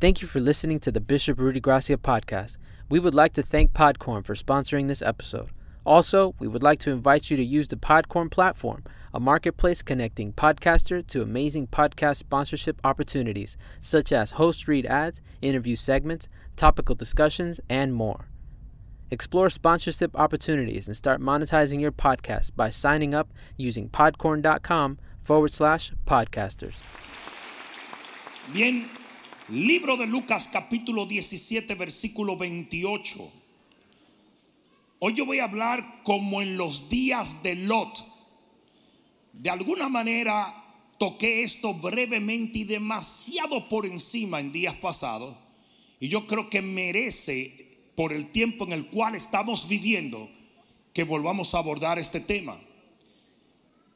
Thank 0.00 0.22
you 0.22 0.28
for 0.28 0.40
listening 0.40 0.80
to 0.80 0.90
the 0.90 0.98
Bishop 0.98 1.38
Rudy 1.38 1.60
Gracia 1.60 1.98
podcast. 1.98 2.56
We 2.88 2.98
would 2.98 3.12
like 3.12 3.34
to 3.34 3.42
thank 3.42 3.74
Podcorn 3.74 4.24
for 4.24 4.34
sponsoring 4.34 4.88
this 4.88 5.02
episode. 5.02 5.50
Also, 5.84 6.34
we 6.38 6.48
would 6.48 6.62
like 6.62 6.78
to 6.80 6.90
invite 6.90 7.30
you 7.30 7.36
to 7.36 7.44
use 7.44 7.68
the 7.68 7.76
Podcorn 7.76 8.30
platform, 8.30 8.82
a 9.12 9.20
marketplace 9.20 9.82
connecting 9.82 10.32
podcaster 10.32 11.06
to 11.08 11.20
amazing 11.20 11.66
podcast 11.66 12.16
sponsorship 12.16 12.80
opportunities, 12.82 13.58
such 13.82 14.10
as 14.10 14.32
host 14.32 14.66
read 14.66 14.86
ads, 14.86 15.20
interview 15.42 15.76
segments, 15.76 16.28
topical 16.56 16.94
discussions, 16.94 17.60
and 17.68 17.92
more. 17.92 18.24
Explore 19.10 19.50
sponsorship 19.50 20.18
opportunities 20.18 20.86
and 20.86 20.96
start 20.96 21.20
monetizing 21.20 21.78
your 21.78 21.92
podcast 21.92 22.52
by 22.56 22.70
signing 22.70 23.12
up 23.12 23.28
using 23.58 23.90
podcorn.com 23.90 24.98
forward 25.20 25.52
slash 25.52 25.92
podcasters. 26.06 26.76
Bien, 28.54 28.88
libro 29.50 29.96
de 29.96 30.06
Lucas 30.06 30.48
capítulo 30.52 31.06
17 31.06 31.74
versículo 31.74 32.36
28. 32.36 33.32
Hoy 35.00 35.14
yo 35.14 35.26
voy 35.26 35.40
a 35.40 35.44
hablar 35.44 36.02
como 36.04 36.40
en 36.40 36.56
los 36.56 36.88
días 36.88 37.42
de 37.42 37.56
Lot. 37.56 38.06
De 39.32 39.50
alguna 39.50 39.88
manera 39.88 40.54
toqué 40.98 41.42
esto 41.42 41.74
brevemente 41.74 42.60
y 42.60 42.64
demasiado 42.64 43.68
por 43.68 43.86
encima 43.86 44.38
en 44.38 44.52
días 44.52 44.74
pasados. 44.74 45.36
Y 45.98 46.08
yo 46.08 46.26
creo 46.28 46.48
que 46.48 46.62
merece, 46.62 47.78
por 47.96 48.12
el 48.12 48.30
tiempo 48.30 48.64
en 48.64 48.72
el 48.72 48.86
cual 48.86 49.16
estamos 49.16 49.68
viviendo, 49.68 50.30
que 50.92 51.02
volvamos 51.02 51.54
a 51.54 51.58
abordar 51.58 51.98
este 51.98 52.20
tema. 52.20 52.60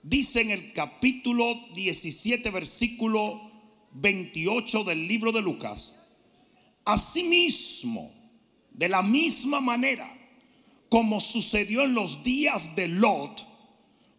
Dice 0.03 0.41
en 0.41 0.51
el 0.51 0.73
capítulo 0.73 1.55
17, 1.75 2.51
versículo 2.51 3.54
28 3.95 4.85
del 4.85 5.09
libro 5.09 5.33
de 5.33 5.43
Lucas, 5.43 5.97
asimismo, 6.85 8.13
de 8.71 8.89
la 8.89 9.03
misma 9.03 9.61
manera 9.61 10.15
como 10.95 11.19
sucedió 11.19 11.83
en 11.83 11.95
los 11.95 12.23
días 12.23 12.77
de 12.77 12.87
Lot, 12.87 13.45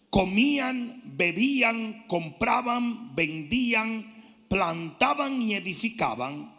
comían, 0.10 1.02
bebían, 1.06 2.04
compraban, 2.08 3.16
vendían, 3.16 4.44
plantaban 4.50 5.42
y 5.42 5.54
edificaban, 5.54 6.54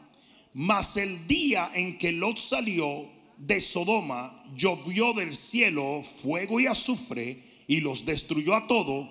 mas 0.55 0.97
el 0.97 1.27
día 1.27 1.70
en 1.75 1.98
que 1.98 2.12
Lot 2.12 2.39
salió 2.39 3.11
de 3.36 3.61
Sodoma, 3.61 4.42
llovió 4.55 5.12
del 5.12 5.34
cielo 5.34 6.03
fuego 6.03 6.61
y 6.61 6.67
azufre 6.67 7.42
y 7.69 7.80
los 7.80 8.06
destruyó 8.06 8.55
a 8.55 8.67
todos, 8.67 9.08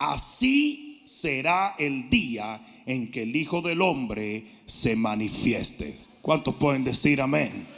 así 0.00 1.02
será 1.04 1.76
el 1.78 2.10
día 2.10 2.79
en 2.90 3.10
que 3.10 3.22
el 3.22 3.36
Hijo 3.36 3.60
del 3.62 3.82
Hombre 3.82 4.44
se 4.66 4.96
manifieste. 4.96 5.96
¿Cuántos 6.20 6.56
pueden 6.56 6.82
decir 6.82 7.20
amén? 7.20 7.68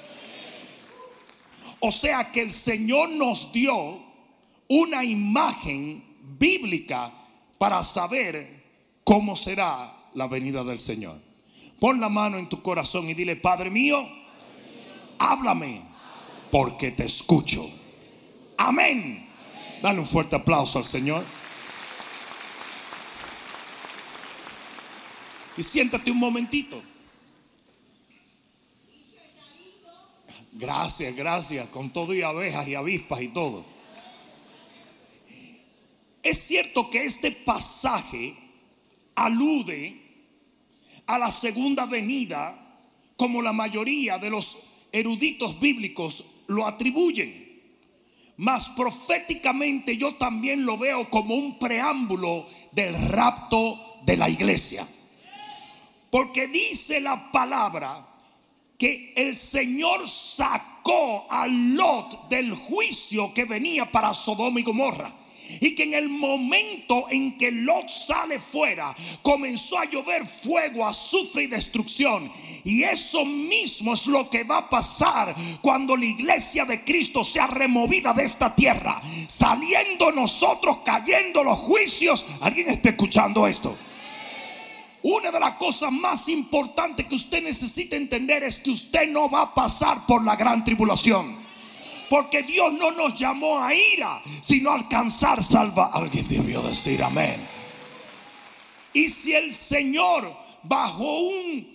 O 1.81 1.91
sea 1.91 2.33
que 2.33 2.41
el 2.41 2.51
Señor 2.51 3.11
nos 3.11 3.53
dio 3.53 4.01
una 4.69 5.05
imagen 5.05 6.03
bíblica 6.39 7.13
para 7.59 7.83
saber 7.83 8.63
cómo 9.05 9.37
será 9.37 9.95
la 10.15 10.27
venida 10.29 10.65
del 10.65 10.79
Señor. 10.79 11.19
Pon 11.79 12.01
la 12.01 12.09
mano 12.09 12.39
en 12.39 12.49
tu 12.49 12.63
corazón 12.63 13.09
y 13.11 13.15
dile, 13.15 13.37
Padre 13.37 13.69
mío, 13.69 14.09
háblame 15.19 15.83
porque 16.51 16.93
te 16.93 17.05
escucho. 17.05 17.69
Amén. 18.57 19.29
Dale 19.83 19.99
un 19.99 20.07
fuerte 20.07 20.37
aplauso 20.37 20.79
al 20.79 20.85
Señor. 20.85 21.25
Y 25.57 25.63
siéntate 25.63 26.11
un 26.11 26.19
momentito. 26.19 26.83
Gracias, 30.53 31.15
gracias, 31.17 31.69
con 31.69 31.91
todo 31.91 32.15
y 32.15 32.23
abejas 32.23 32.69
y 32.69 32.75
avispas 32.75 33.23
y 33.23 33.29
todo. 33.29 33.65
Es 36.23 36.47
cierto 36.47 36.89
que 36.89 37.05
este 37.05 37.33
pasaje 37.33 38.37
alude 39.15 40.01
a 41.07 41.19
la 41.19 41.31
segunda 41.31 41.87
venida 41.87 42.59
como 43.17 43.43
la 43.43 43.53
mayoría 43.53 44.19
de 44.19 44.31
los 44.31 44.59
eruditos 44.93 45.59
bíblicos 45.59 46.25
lo 46.47 46.67
atribuyen. 46.67 47.43
Mas 48.37 48.69
proféticamente 48.71 49.97
yo 49.97 50.15
también 50.15 50.65
lo 50.65 50.77
veo 50.77 51.11
como 51.11 51.35
un 51.35 51.59
preámbulo 51.59 52.47
del 52.73 52.95
rapto 53.09 54.01
de 54.05 54.17
la 54.17 54.29
iglesia. 54.29 54.87
Porque 56.13 56.47
dice 56.47 57.01
la 57.01 57.33
palabra 57.33 58.07
que 58.77 59.15
el 59.17 59.35
Señor 59.35 60.07
sacó 60.07 61.27
a 61.31 61.47
Lot 61.47 62.29
del 62.29 62.53
juicio 62.53 63.33
que 63.33 63.47
venía 63.47 63.91
para 63.91 64.13
Sodoma 64.13 64.61
y 64.61 64.63
Gomorra. 64.63 65.11
Y 65.59 65.75
que 65.75 65.85
en 65.85 65.95
el 65.95 66.11
momento 66.11 67.07
en 67.09 67.39
que 67.39 67.51
Lot 67.51 67.89
sale 67.89 68.39
fuera, 68.39 68.95
comenzó 69.23 69.79
a 69.79 69.87
llover 69.87 70.27
fuego, 70.27 70.87
azufre 70.87 71.45
y 71.45 71.47
destrucción. 71.47 72.31
Y 72.63 72.83
eso 72.83 73.25
mismo 73.25 73.95
es 73.95 74.07
lo 74.07 74.29
que 74.29 74.45
va 74.45 74.59
a 74.59 74.69
pasar 74.69 75.35
cuando 75.63 75.97
la 75.97 76.05
iglesia 76.05 76.67
de 76.67 76.85
Cristo 76.85 77.25
sea 77.25 77.47
removida 77.47 78.13
de 78.13 78.25
esta 78.25 78.55
tierra. 78.55 79.01
Saliendo 79.29 80.13
nosotros, 80.13 80.81
cayendo 80.85 81.43
los 81.43 81.59
juicios. 81.59 82.27
¿Alguien 82.43 82.69
está 82.69 82.91
escuchando 82.91 83.47
esto? 83.47 83.79
Una 85.03 85.31
de 85.31 85.41
las 85.41 85.57
cosas 85.57 85.91
más 85.91 86.29
importantes 86.29 87.07
que 87.07 87.17
usted 87.17 87.43
necesita 87.43 87.97
entender 87.97 88.45
es 88.45 88.61
que 88.61 88.71
usted 88.71 89.09
no 89.09 89.29
va 89.29 89.43
a 89.43 89.55
pasar 89.55 90.07
por 90.07 90.23
la 90.25 90.37
gran 90.37 90.65
tribulación. 90.65 91.43
Porque 92.09 92.43
Dios 92.43 92.73
no 92.75 92.93
nos 92.93 93.19
llamó 93.19 93.59
a 93.59 93.75
ira, 93.75 94.23
sino 94.43 94.71
a 94.71 94.75
alcanzar 94.75 95.43
salva. 95.43 95.91
Alguien 95.93 96.29
debió 96.29 96.63
decir 96.63 97.03
amén. 97.03 97.41
Y 98.93 99.09
si 99.09 99.33
el 99.33 99.53
Señor 99.53 100.37
bajo 100.63 101.19
un 101.19 101.73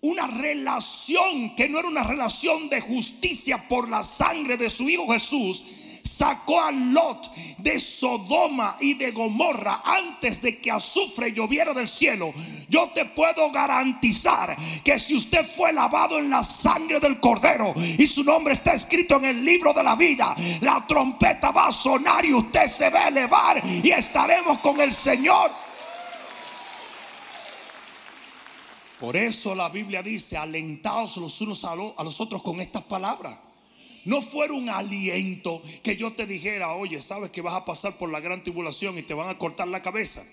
una 0.00 0.28
relación 0.28 1.56
que 1.56 1.68
no 1.68 1.80
era 1.80 1.88
una 1.88 2.04
relación 2.04 2.68
de 2.68 2.80
justicia 2.80 3.68
por 3.68 3.88
la 3.88 4.02
sangre 4.02 4.56
de 4.56 4.70
su 4.70 4.88
Hijo 4.88 5.08
Jesús, 5.12 5.64
sacó 6.18 6.60
a 6.60 6.72
Lot 6.72 7.32
de 7.58 7.78
Sodoma 7.78 8.76
y 8.80 8.94
de 8.94 9.12
Gomorra 9.12 9.82
antes 9.84 10.42
de 10.42 10.58
que 10.58 10.70
azufre 10.70 11.32
lloviera 11.32 11.72
del 11.72 11.86
cielo, 11.86 12.34
yo 12.68 12.90
te 12.90 13.04
puedo 13.04 13.52
garantizar 13.52 14.56
que 14.82 14.98
si 14.98 15.14
usted 15.14 15.46
fue 15.46 15.72
lavado 15.72 16.18
en 16.18 16.28
la 16.28 16.42
sangre 16.42 16.98
del 16.98 17.20
cordero 17.20 17.72
y 17.76 18.06
su 18.06 18.24
nombre 18.24 18.54
está 18.54 18.74
escrito 18.74 19.16
en 19.16 19.26
el 19.26 19.44
libro 19.44 19.72
de 19.72 19.84
la 19.84 19.94
vida, 19.94 20.34
la 20.60 20.84
trompeta 20.86 21.52
va 21.52 21.68
a 21.68 21.72
sonar 21.72 22.24
y 22.24 22.34
usted 22.34 22.66
se 22.66 22.90
va 22.90 23.04
a 23.04 23.08
elevar 23.08 23.62
y 23.64 23.90
estaremos 23.90 24.58
con 24.58 24.80
el 24.80 24.92
Señor. 24.92 25.52
Por 28.98 29.16
eso 29.16 29.54
la 29.54 29.68
Biblia 29.68 30.02
dice, 30.02 30.36
alentaos 30.36 31.16
los 31.18 31.40
unos 31.40 31.64
a 31.64 31.76
los 31.76 32.20
otros 32.20 32.42
con 32.42 32.60
estas 32.60 32.82
palabras 32.82 33.47
no 34.08 34.22
fuera 34.22 34.54
un 34.54 34.70
aliento 34.70 35.60
que 35.82 35.94
yo 35.94 36.14
te 36.14 36.24
dijera, 36.24 36.72
oye, 36.72 37.02
sabes 37.02 37.28
que 37.28 37.42
vas 37.42 37.52
a 37.52 37.66
pasar 37.66 37.98
por 37.98 38.10
la 38.10 38.20
gran 38.20 38.42
tribulación 38.42 38.96
y 38.96 39.02
te 39.02 39.12
van 39.12 39.28
a 39.28 39.36
cortar 39.36 39.68
la 39.68 39.82
cabeza. 39.82 40.24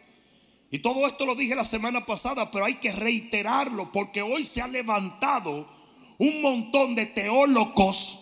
Y 0.71 0.79
todo 0.79 1.05
esto 1.05 1.25
lo 1.25 1.35
dije 1.35 1.55
la 1.55 1.65
semana 1.65 2.05
pasada, 2.05 2.49
pero 2.51 2.63
hay 2.63 2.75
que 2.75 2.93
reiterarlo 2.93 3.91
porque 3.91 4.21
hoy 4.21 4.45
se 4.45 4.61
ha 4.61 4.69
levantado 4.69 5.67
un 6.17 6.41
montón 6.41 6.95
de 6.95 7.05
teólogos 7.07 8.21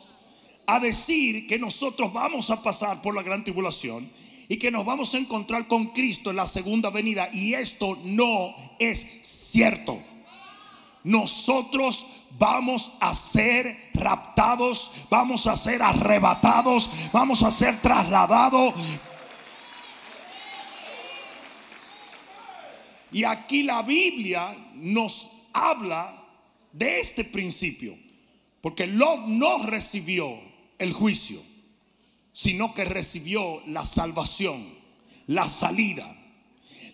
a 0.65 0.79
decir 0.79 1.45
que 1.45 1.59
nosotros 1.59 2.11
vamos 2.11 2.49
a 2.49 2.63
pasar 2.63 3.03
por 3.03 3.13
la 3.13 3.21
gran 3.21 3.43
tribulación 3.43 4.09
y 4.49 4.57
que 4.57 4.71
nos 4.71 4.83
vamos 4.83 5.13
a 5.13 5.19
encontrar 5.19 5.67
con 5.67 5.89
Cristo 5.89 6.31
en 6.31 6.37
la 6.37 6.47
segunda 6.47 6.89
venida. 6.89 7.29
Y 7.31 7.53
esto 7.53 7.95
no 8.03 8.55
es 8.79 9.21
cierto. 9.21 10.01
Nosotros 11.03 12.07
vamos 12.37 12.91
a 12.99 13.13
ser 13.13 13.89
raptados, 13.93 14.91
vamos 15.09 15.47
a 15.47 15.55
ser 15.55 15.81
arrebatados, 15.81 16.89
vamos 17.11 17.43
a 17.43 17.51
ser 17.51 17.79
trasladados. 17.81 18.73
Y 23.11 23.23
aquí 23.23 23.63
la 23.63 23.83
Biblia 23.83 24.55
nos 24.73 25.29
habla 25.53 26.19
de 26.71 26.99
este 26.99 27.23
principio, 27.23 27.95
porque 28.61 28.87
Lot 28.87 29.27
no 29.27 29.59
recibió 29.59 30.33
el 30.79 30.93
juicio, 30.93 31.39
sino 32.33 32.73
que 32.73 32.83
recibió 32.83 33.61
la 33.67 33.85
salvación, 33.85 34.75
la 35.27 35.47
salida. 35.47 36.22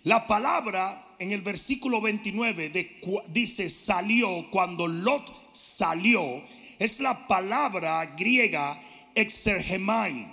La 0.04 0.26
palabra 0.26 1.14
en 1.18 1.32
el 1.32 1.42
versículo 1.42 2.00
29 2.00 2.98
dice 3.28 3.68
salió, 3.68 4.50
cuando 4.50 4.88
Lot 4.88 5.52
salió, 5.52 6.42
es 6.78 7.00
la 7.00 7.26
palabra 7.28 8.14
griega 8.16 8.80
exergemai, 9.14 10.26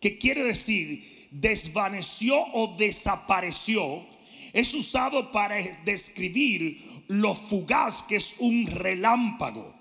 que 0.00 0.18
quiere 0.18 0.44
decir 0.44 1.28
desvaneció 1.32 2.38
o 2.52 2.76
desapareció. 2.76 4.06
Es 4.52 4.74
usado 4.74 5.32
para 5.32 5.56
describir 5.84 7.02
lo 7.08 7.34
fugaz 7.34 8.04
que 8.04 8.16
es 8.16 8.34
un 8.38 8.66
relámpago. 8.66 9.74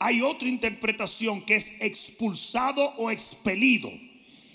Hay 0.00 0.22
otra 0.22 0.48
interpretación 0.48 1.42
que 1.42 1.54
es 1.54 1.80
expulsado 1.80 2.94
o 2.96 3.10
expelido. 3.10 3.92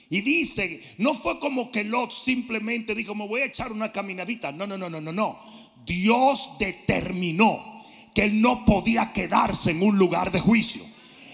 Y 0.09 0.21
dice, 0.21 0.81
no 0.97 1.13
fue 1.13 1.39
como 1.39 1.71
que 1.71 1.83
Lot 1.83 2.11
simplemente 2.11 2.95
dijo, 2.95 3.13
me 3.13 3.27
voy 3.27 3.41
a 3.41 3.45
echar 3.45 3.71
una 3.71 3.91
caminadita. 3.91 4.51
No, 4.51 4.65
no, 4.65 4.77
no, 4.77 4.89
no, 4.89 4.99
no, 4.99 5.13
no. 5.13 5.39
Dios 5.85 6.51
determinó 6.59 7.83
que 8.15 8.25
él 8.25 8.41
no 8.41 8.65
podía 8.65 9.13
quedarse 9.13 9.71
en 9.71 9.83
un 9.83 9.97
lugar 9.97 10.31
de 10.31 10.39
juicio. 10.39 10.81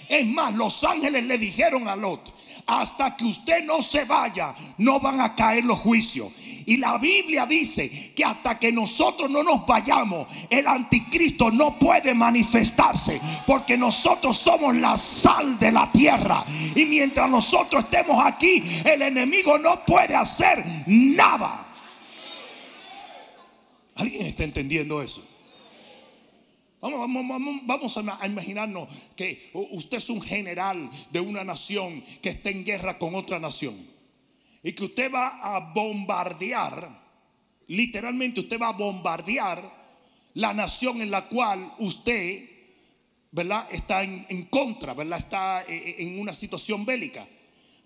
Es 0.10 0.28
más, 0.28 0.54
los 0.56 0.84
ángeles 0.84 1.24
le 1.26 1.38
dijeron 1.38 1.88
a 1.88 1.96
Lot, 1.96 2.35
hasta 2.68 3.16
que 3.16 3.26
usted 3.26 3.64
no 3.64 3.82
se 3.82 4.06
vaya, 4.06 4.56
no 4.78 5.00
van 5.00 5.22
a 5.22 5.36
caer 5.36 5.66
los 5.66 5.80
juicios. 5.80 6.32
Y 6.66 6.78
la 6.78 6.98
Biblia 6.98 7.46
dice 7.46 8.14
que 8.16 8.26
hasta 8.26 8.58
que 8.58 8.72
nosotros 8.72 9.30
no 9.30 9.44
nos 9.44 9.66
vayamos, 9.66 10.28
el 10.50 10.66
anticristo 10.66 11.52
no 11.52 11.78
puede 11.78 12.16
manifestarse. 12.16 13.22
Porque 13.46 13.78
nosotros 13.78 14.38
somos 14.38 14.76
la 14.76 14.98
sal 14.98 15.60
de 15.60 15.72
la 15.72 15.92
tierra. 15.92 16.44
Y 16.76 16.86
mientras 16.86 17.30
nosotros 17.30 17.84
estemos 17.84 18.24
aquí, 18.26 18.64
el 18.84 19.02
enemigo 19.04 19.60
no 19.60 19.86
puede 19.86 20.16
hacer 20.16 20.64
nada. 20.88 21.68
¿Alguien 23.96 24.26
está 24.26 24.44
entendiendo 24.44 25.02
eso? 25.02 25.35
Vamos, 26.92 27.98
a 27.98 28.28
imaginarnos 28.28 28.88
que 29.16 29.50
usted 29.54 29.98
es 29.98 30.10
un 30.10 30.22
general 30.22 30.88
de 31.10 31.20
una 31.20 31.44
nación 31.44 32.04
que 32.22 32.30
está 32.30 32.52
en 32.52 32.64
guerra 32.64 33.00
con 33.00 33.16
otra 33.16 33.40
nación. 33.40 33.76
Y 34.62 34.74
que 34.74 34.86
usted 34.86 35.12
va 35.12 35.40
a 35.42 35.74
bombardear, 35.74 37.02
literalmente 37.68 38.42
usted 38.42 38.60
va 38.60 38.68
a 38.70 38.74
bombardear 38.74 39.86
la 40.36 40.54
nación 40.54 41.02
en 41.02 41.10
la 41.10 41.28
cual 41.28 41.74
usted, 41.80 42.50
¿verdad? 43.32 43.68
Está 43.72 44.04
en, 44.04 44.24
en 44.30 44.44
contra, 44.44 44.94
¿verdad? 44.94 45.18
Está 45.18 45.64
eh, 45.64 45.76
eh, 45.76 45.96
en 46.00 46.20
una 46.20 46.36
situación 46.36 46.86
bélica. 46.86 47.28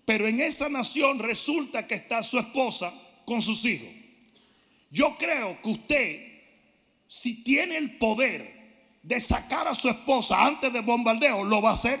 Pero 0.04 0.28
en 0.28 0.40
esa 0.40 0.68
nación 0.68 1.20
resulta 1.20 1.86
que 1.86 1.94
está 1.94 2.22
su 2.22 2.38
esposa 2.38 2.92
con 3.24 3.40
sus 3.40 3.64
hijos. 3.64 3.88
Yo 4.90 5.16
creo 5.18 5.58
que 5.62 5.70
usted, 5.70 6.42
si 7.06 7.42
tiene 7.42 7.78
el 7.78 7.96
poder 7.96 8.59
de 9.02 9.20
sacar 9.20 9.66
a 9.68 9.74
su 9.74 9.88
esposa 9.88 10.44
antes 10.44 10.72
del 10.72 10.82
bombardeo, 10.82 11.44
lo 11.44 11.62
va 11.62 11.70
a 11.70 11.74
hacer. 11.74 12.00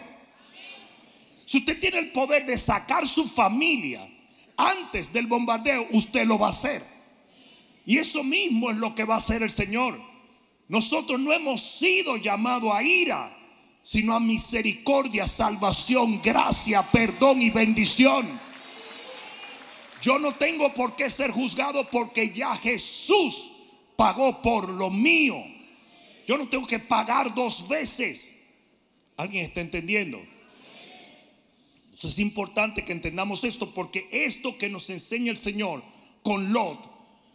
Si 1.46 1.58
usted 1.58 1.80
tiene 1.80 1.98
el 1.98 2.12
poder 2.12 2.46
de 2.46 2.56
sacar 2.58 3.08
su 3.08 3.26
familia 3.26 4.08
antes 4.56 5.12
del 5.12 5.26
bombardeo, 5.26 5.88
usted 5.90 6.26
lo 6.26 6.38
va 6.38 6.48
a 6.48 6.50
hacer. 6.50 6.82
Y 7.86 7.98
eso 7.98 8.22
mismo 8.22 8.70
es 8.70 8.76
lo 8.76 8.94
que 8.94 9.04
va 9.04 9.16
a 9.16 9.18
hacer 9.18 9.42
el 9.42 9.50
Señor. 9.50 10.00
Nosotros 10.68 11.18
no 11.18 11.32
hemos 11.32 11.60
sido 11.60 12.16
llamados 12.16 12.72
a 12.72 12.82
ira, 12.82 13.36
sino 13.82 14.14
a 14.14 14.20
misericordia, 14.20 15.26
salvación, 15.26 16.20
gracia, 16.22 16.82
perdón 16.82 17.42
y 17.42 17.50
bendición. 17.50 18.38
Yo 20.00 20.18
no 20.18 20.34
tengo 20.34 20.72
por 20.72 20.94
qué 20.94 21.10
ser 21.10 21.30
juzgado 21.30 21.88
porque 21.90 22.30
ya 22.30 22.54
Jesús 22.56 23.50
pagó 23.96 24.40
por 24.40 24.68
lo 24.68 24.90
mío. 24.90 25.34
Yo 26.26 26.38
no 26.38 26.48
tengo 26.48 26.66
que 26.66 26.78
pagar 26.78 27.34
dos 27.34 27.68
veces. 27.68 28.36
¿Alguien 29.16 29.44
está 29.44 29.60
entendiendo? 29.60 30.20
es 32.02 32.18
importante 32.18 32.84
que 32.84 32.92
entendamos 32.92 33.44
esto 33.44 33.74
porque 33.74 34.08
esto 34.10 34.56
que 34.56 34.70
nos 34.70 34.88
enseña 34.88 35.30
el 35.30 35.36
Señor 35.36 35.82
con 36.22 36.52
Lot 36.52 36.88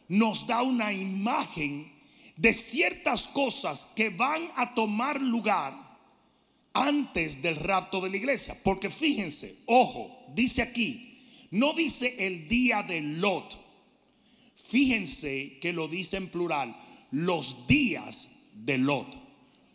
nos 0.08 0.48
da 0.48 0.62
una 0.62 0.92
imagen 0.92 1.92
de 2.36 2.54
ciertas 2.54 3.28
cosas 3.28 3.92
que 3.96 4.10
van 4.10 4.50
a 4.56 4.74
tomar 4.74 5.22
lugar 5.22 5.74
antes 6.74 7.42
del 7.42 7.56
rapto 7.56 8.02
de 8.02 8.10
la 8.10 8.18
iglesia. 8.18 8.58
Porque 8.64 8.90
fíjense, 8.90 9.56
ojo, 9.66 10.26
dice 10.34 10.62
aquí, 10.62 11.24
no 11.52 11.74
dice 11.74 12.16
el 12.20 12.48
día 12.48 12.84
de 12.84 13.02
Lot. 13.02 13.64
Fíjense 14.56 15.58
que 15.62 15.74
lo 15.74 15.88
dice 15.88 16.18
en 16.18 16.28
plural, 16.28 16.76
los 17.12 17.68
días 17.68 18.32
de 18.66 18.78
Lot. 18.78 19.08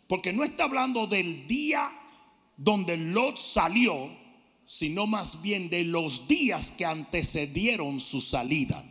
Porque 0.07 0.33
no 0.33 0.43
está 0.43 0.65
hablando 0.65 1.07
del 1.07 1.47
día 1.47 1.89
donde 2.57 2.97
Lot 2.97 3.37
salió, 3.37 4.09
sino 4.65 5.07
más 5.07 5.41
bien 5.41 5.69
de 5.69 5.83
los 5.83 6.27
días 6.27 6.71
que 6.71 6.85
antecedieron 6.85 7.99
su 7.99 8.21
salida. 8.21 8.83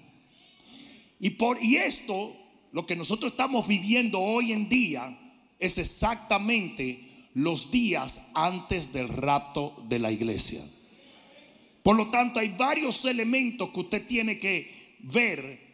Y 1.19 1.31
por 1.31 1.63
y 1.63 1.77
esto, 1.77 2.35
lo 2.73 2.87
que 2.87 2.97
nosotros 2.97 3.33
estamos 3.33 3.69
viviendo 3.69 4.19
hoy 4.19 4.53
en 4.53 4.69
día, 4.69 5.17
es 5.59 5.77
exactamente 5.77 7.29
los 7.35 7.71
días 7.71 8.31
antes 8.35 8.93
del 8.93 9.09
rapto 9.09 9.85
de 9.89 9.99
la 9.99 10.11
iglesia. 10.11 10.63
Por 11.83 11.97
lo 11.97 12.11
tanto, 12.11 12.41
hay 12.41 12.49
varios 12.49 13.05
elementos 13.05 13.71
que 13.71 13.81
usted 13.81 14.07
tiene 14.07 14.39
que 14.39 14.97
ver 15.01 15.70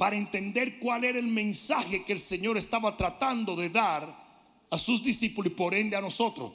para 0.00 0.16
entender 0.16 0.78
cuál 0.78 1.04
era 1.04 1.18
el 1.18 1.26
mensaje 1.26 2.04
que 2.04 2.14
el 2.14 2.20
Señor 2.20 2.56
estaba 2.56 2.96
tratando 2.96 3.54
de 3.54 3.68
dar 3.68 4.16
a 4.70 4.78
sus 4.78 5.04
discípulos 5.04 5.52
y 5.52 5.54
por 5.54 5.74
ende 5.74 5.94
a 5.94 6.00
nosotros. 6.00 6.54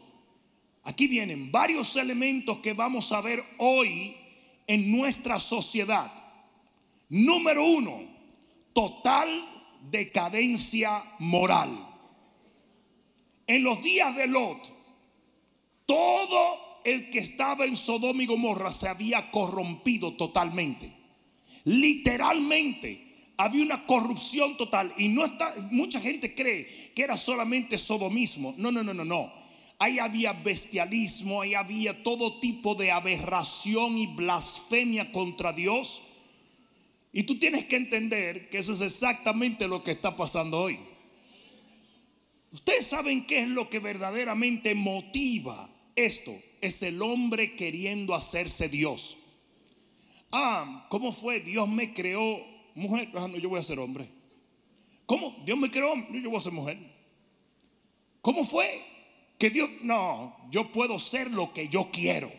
Aquí 0.82 1.06
vienen 1.06 1.52
varios 1.52 1.96
elementos 1.96 2.58
que 2.58 2.74
vamos 2.74 3.12
a 3.12 3.22
ver 3.22 3.46
hoy 3.60 4.16
en 4.66 4.92
nuestra 4.92 5.38
sociedad. 5.38 6.12
Número 7.10 7.64
uno, 7.64 8.02
total 8.74 9.30
decadencia 9.92 11.04
moral. 11.20 11.88
En 13.46 13.64
los 13.64 13.80
días 13.84 14.16
de 14.16 14.26
Lot, 14.26 14.74
todo 15.86 16.82
el 16.84 17.12
que 17.12 17.20
estaba 17.20 17.66
en 17.66 17.78
Sodoma 17.78 18.24
y 18.24 18.26
Gomorra 18.26 18.72
se 18.72 18.88
había 18.88 19.30
corrompido 19.30 20.14
totalmente. 20.14 20.92
Literalmente 21.66 23.05
había 23.38 23.64
una 23.64 23.86
corrupción 23.86 24.58
total 24.58 24.94
y 24.98 25.10
no 25.10 25.26
está 25.26 25.54
mucha 25.72 26.00
gente 26.00 26.34
cree 26.34 26.92
que 26.96 27.04
era 27.04 27.18
solamente 27.18 27.78
sodomismo. 27.78 28.54
No, 28.58 28.72
no, 28.72 28.84
no, 28.84 28.94
no, 28.94 29.06
no. 29.06 29.34
Ahí 29.78 30.00
había 30.00 30.32
bestialismo, 30.32 31.42
ahí 31.42 31.54
había 31.54 32.02
todo 32.02 32.40
tipo 32.40 32.76
de 32.76 32.92
aberración 32.92 33.98
y 33.98 34.08
blasfemia 34.08 35.12
contra 35.12 35.52
Dios. 35.52 36.02
Y 37.12 37.24
tú 37.24 37.38
tienes 37.40 37.66
que 37.66 37.76
entender 37.76 38.50
que 38.50 38.60
eso 38.60 38.74
es 38.74 38.82
exactamente 38.82 39.68
lo 39.68 39.84
que 39.84 39.92
está 39.92 40.16
pasando 40.16 40.62
hoy. 40.62 40.80
Ustedes 42.52 42.88
saben 42.88 43.26
qué 43.26 43.40
es 43.40 43.50
lo 43.50 43.70
que 43.70 43.80
verdaderamente 43.80 44.76
motiva 44.76 45.70
esto. 45.96 46.34
Es 46.62 46.82
el 46.82 47.02
hombre 47.02 47.56
queriendo 47.56 48.16
hacerse 48.16 48.70
Dios. 48.70 49.18
Ah, 50.32 50.88
¿cómo 50.90 51.12
fue? 51.12 51.42
Dios 51.42 51.68
me 51.68 51.94
creó 51.94 52.55
mujer, 52.76 53.10
ah, 53.16 53.28
no, 53.28 53.38
yo 53.38 53.50
voy 53.50 53.60
a 53.60 53.64
ser 53.64 53.80
hombre. 53.80 54.08
¿Cómo? 55.06 55.36
Dios 55.46 55.58
me 55.58 55.72
creó, 55.72 55.94
yo 56.12 56.30
voy 56.30 56.38
a 56.38 56.42
ser 56.42 56.52
mujer. 56.52 56.78
¿Cómo 58.22 58.44
fue? 58.44 58.84
Que 59.38 59.50
Dios, 59.50 59.70
no, 59.82 60.36
yo 60.52 60.72
puedo 60.72 60.98
ser 61.00 61.32
lo 61.32 61.54
que 61.54 61.68
yo 61.68 61.90
quiero. 61.92 62.32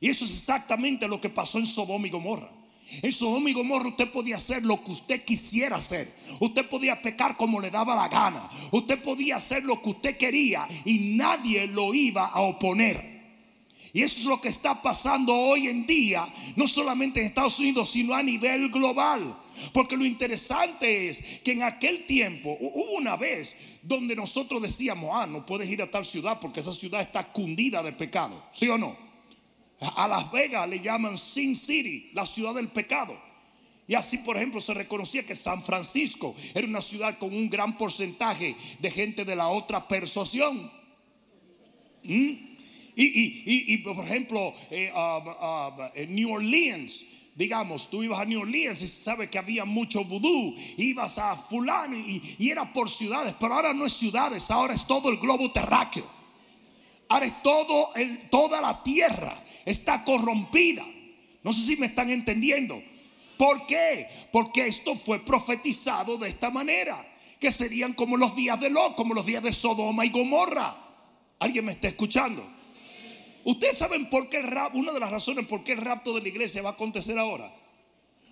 Y 0.00 0.08
eso 0.08 0.24
es 0.24 0.30
exactamente 0.30 1.08
lo 1.08 1.20
que 1.20 1.28
pasó 1.28 1.58
en 1.58 1.66
Sodoma 1.66 2.06
y 2.06 2.10
Gomorra. 2.10 2.50
En 3.02 3.12
Sodoma 3.12 3.50
y 3.50 3.52
Gomorra 3.52 3.88
usted 3.88 4.10
podía 4.10 4.36
hacer 4.36 4.64
lo 4.64 4.82
que 4.82 4.92
usted 4.92 5.24
quisiera 5.24 5.76
hacer. 5.76 6.12
Usted 6.40 6.68
podía 6.68 7.02
pecar 7.02 7.36
como 7.36 7.60
le 7.60 7.70
daba 7.70 7.94
la 7.94 8.08
gana. 8.08 8.48
Usted 8.70 9.02
podía 9.02 9.36
hacer 9.36 9.64
lo 9.64 9.82
que 9.82 9.90
usted 9.90 10.16
quería 10.16 10.66
y 10.84 11.14
nadie 11.16 11.66
lo 11.66 11.92
iba 11.94 12.26
a 12.26 12.40
oponer. 12.40 13.17
Y 13.92 14.02
eso 14.02 14.20
es 14.20 14.26
lo 14.26 14.40
que 14.40 14.48
está 14.48 14.80
pasando 14.82 15.34
hoy 15.34 15.68
en 15.68 15.86
día, 15.86 16.26
no 16.56 16.66
solamente 16.66 17.20
en 17.20 17.26
Estados 17.26 17.58
Unidos, 17.58 17.90
sino 17.90 18.14
a 18.14 18.22
nivel 18.22 18.68
global. 18.70 19.36
Porque 19.72 19.96
lo 19.96 20.04
interesante 20.04 21.08
es 21.08 21.24
que 21.42 21.52
en 21.52 21.62
aquel 21.62 22.06
tiempo 22.06 22.56
hubo 22.60 22.92
una 22.96 23.16
vez 23.16 23.56
donde 23.82 24.14
nosotros 24.14 24.62
decíamos, 24.62 25.10
ah, 25.12 25.26
no 25.26 25.44
puedes 25.44 25.68
ir 25.68 25.82
a 25.82 25.90
tal 25.90 26.04
ciudad 26.04 26.38
porque 26.40 26.60
esa 26.60 26.72
ciudad 26.72 27.00
está 27.00 27.32
cundida 27.32 27.82
de 27.82 27.92
pecado. 27.92 28.44
¿Sí 28.52 28.68
o 28.68 28.78
no? 28.78 28.96
A 29.80 30.08
Las 30.08 30.30
Vegas 30.32 30.68
le 30.68 30.80
llaman 30.80 31.16
Sin 31.16 31.56
City, 31.56 32.10
la 32.12 32.26
ciudad 32.26 32.54
del 32.54 32.68
pecado. 32.68 33.16
Y 33.86 33.94
así, 33.94 34.18
por 34.18 34.36
ejemplo, 34.36 34.60
se 34.60 34.74
reconocía 34.74 35.24
que 35.24 35.34
San 35.34 35.62
Francisco 35.62 36.34
era 36.54 36.66
una 36.66 36.82
ciudad 36.82 37.16
con 37.16 37.34
un 37.34 37.48
gran 37.48 37.78
porcentaje 37.78 38.54
de 38.78 38.90
gente 38.90 39.24
de 39.24 39.34
la 39.34 39.48
otra 39.48 39.88
persuasión. 39.88 40.70
¿Mm? 42.02 42.47
Y, 43.00 43.78
por 43.78 44.04
ejemplo, 44.04 44.54
eh, 44.70 44.90
ah, 44.94 45.20
ah, 45.40 45.90
New 46.08 46.32
Orleans 46.32 47.04
digamos, 47.34 47.88
tú 47.88 48.02
ibas 48.02 48.18
a 48.18 48.24
New 48.24 48.40
Orleans 48.40 48.82
y 48.82 48.88
sabes 48.88 49.30
que 49.30 49.38
había 49.38 49.64
mucho 49.64 50.02
vudú, 50.02 50.56
ibas 50.76 51.18
a 51.18 51.36
fulano 51.36 51.96
y, 51.96 52.36
era 52.50 52.72
por 52.72 52.90
ciudades, 52.90 53.32
pero 53.38 53.54
ahora 53.54 53.72
no 53.72 53.86
es 53.86 53.92
ciudades, 53.92 54.50
ahora 54.50 54.74
es 54.74 54.84
todo 54.84 55.08
el 55.08 55.18
globo 55.18 55.52
terráqueo. 55.52 56.04
Ahora 57.08 57.26
es 57.26 57.40
todo 57.40 57.92
toda 58.28 58.60
la 58.60 58.82
tierra 58.82 59.40
está 59.70 60.04
corrompida. 60.04 60.84
No 61.42 61.52
sé 61.52 61.60
si 61.60 61.76
me 61.76 61.86
están 61.86 62.10
entendiendo. 62.10 62.82
¿Por 63.36 63.66
qué? 63.66 64.08
Porque 64.32 64.66
esto 64.66 64.96
fue 64.96 65.24
profetizado 65.24 66.18
de 66.18 66.28
esta 66.28 66.50
manera 66.50 67.06
que 67.38 67.52
serían 67.52 67.92
como 67.92 68.16
los 68.16 68.34
días 68.34 68.58
de 68.58 68.70
Lot, 68.70 68.96
como 68.96 69.14
los 69.14 69.26
días 69.26 69.42
de 69.42 69.52
Sodoma 69.52 70.04
y 70.04 70.10
Gomorra. 70.10 70.76
¿Alguien 71.38 71.66
me 71.66 71.72
está 71.72 71.88
escuchando? 71.88 72.57
Ustedes 73.44 73.78
saben 73.78 74.10
por 74.10 74.28
qué 74.28 74.38
el 74.38 74.48
una 74.74 74.92
de 74.92 75.00
las 75.00 75.10
razones 75.10 75.46
por 75.46 75.64
qué 75.64 75.72
el 75.72 75.78
rapto 75.78 76.14
de 76.14 76.22
la 76.22 76.28
iglesia 76.28 76.62
va 76.62 76.70
a 76.70 76.72
acontecer 76.72 77.18
ahora. 77.18 77.52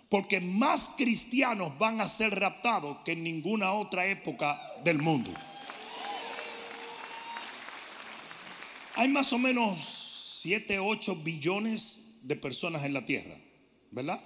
Porque 0.09 0.41
más 0.41 0.93
cristianos 0.97 1.77
van 1.79 2.01
a 2.01 2.09
ser 2.09 2.39
raptados 2.39 2.99
que 3.05 3.13
en 3.13 3.25
ninguna 3.25 3.73
otra 3.73 4.07
época 4.07 4.61
del 4.85 4.99
mundo. 4.99 5.33
Hay 8.95 9.09
más 9.09 9.33
o 9.33 9.39
menos 9.39 10.41
7, 10.43 10.79
8 10.79 11.17
billones 11.17 12.19
de 12.23 12.37
personas 12.37 12.85
en 12.85 12.95
la 12.95 13.05
tierra, 13.05 13.37
¿verdad? 13.91 14.21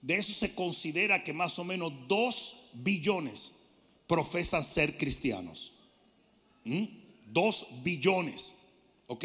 De 0.00 0.16
eso 0.16 0.32
se 0.32 0.54
considera 0.54 1.24
que 1.24 1.32
más 1.32 1.58
o 1.58 1.64
menos 1.64 1.92
2 2.06 2.70
billones 2.74 3.52
profesan 4.06 4.62
ser 4.62 4.96
cristianos. 4.98 5.72
2 6.64 6.64
¿Mm? 6.64 7.82
billones, 7.82 8.54
¿ok? 9.06 9.24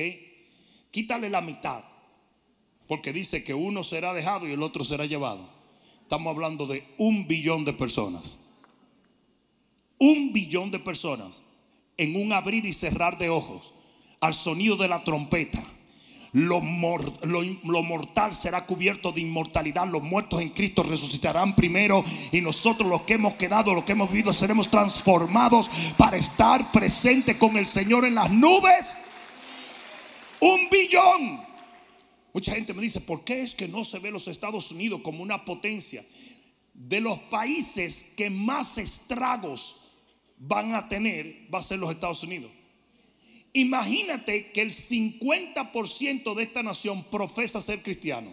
Quítale 0.91 1.29
la 1.29 1.41
mitad, 1.41 1.83
porque 2.87 3.13
dice 3.13 3.43
que 3.43 3.53
uno 3.53 3.83
será 3.83 4.13
dejado 4.13 4.47
y 4.47 4.51
el 4.51 4.63
otro 4.63 4.83
será 4.83 5.05
llevado. 5.05 5.49
Estamos 6.01 6.33
hablando 6.33 6.67
de 6.67 6.87
un 6.97 7.27
billón 7.27 7.65
de 7.65 7.73
personas. 7.73 8.37
Un 9.99 10.31
billón 10.31 10.71
de 10.71 10.79
personas 10.79 11.41
en 11.97 12.15
un 12.15 12.31
abrir 12.31 12.65
y 12.65 12.73
cerrar 12.73 13.17
de 13.17 13.29
ojos 13.29 13.73
al 14.21 14.33
sonido 14.33 14.77
de 14.77 14.87
la 14.87 15.03
trompeta. 15.03 15.63
Lo, 16.33 16.61
mortal 16.61 18.35
será 18.35 18.65
cubierto 18.65 19.11
de 19.11 19.21
inmortalidad. 19.21 19.87
Los 19.87 20.03
muertos 20.03 20.41
en 20.41 20.49
Cristo 20.49 20.83
resucitarán 20.83 21.55
primero. 21.55 22.03
Y 22.31 22.41
nosotros 22.41 22.87
los 22.87 23.01
que 23.01 23.15
hemos 23.15 23.33
quedado, 23.33 23.73
los 23.73 23.85
que 23.85 23.93
hemos 23.93 24.11
vivido, 24.11 24.33
seremos 24.33 24.69
transformados 24.69 25.69
para 25.97 26.17
estar 26.17 26.71
presentes 26.71 27.37
con 27.37 27.57
el 27.57 27.65
Señor 27.65 28.05
en 28.05 28.15
las 28.15 28.29
nubes. 28.29 28.97
Un 30.39 30.69
billón. 30.69 31.41
Mucha 32.33 32.53
gente 32.53 32.73
me 32.73 32.81
dice, 32.81 33.01
¿por 33.01 33.23
qué 33.23 33.41
es 33.41 33.55
que 33.55 33.67
no 33.67 33.83
se 33.83 33.99
ve 33.99 34.11
los 34.11 34.27
Estados 34.27 34.71
Unidos 34.71 35.01
como 35.03 35.23
una 35.23 35.43
potencia? 35.45 36.05
De 36.73 37.01
los 37.01 37.17
países 37.19 38.13
que 38.15 38.29
más 38.29 38.77
estragos 38.77 39.77
van 40.37 40.75
a 40.75 40.87
tener, 40.87 41.47
va 41.53 41.59
a 41.59 41.63
ser 41.63 41.79
los 41.79 41.91
Estados 41.91 42.21
Unidos. 42.23 42.51
Imagínate 43.53 44.51
que 44.51 44.61
el 44.61 44.71
50% 44.71 46.35
de 46.35 46.43
esta 46.43 46.61
nación 46.61 47.03
profesa 47.05 47.59
ser 47.59 47.81
cristiano. 47.81 48.31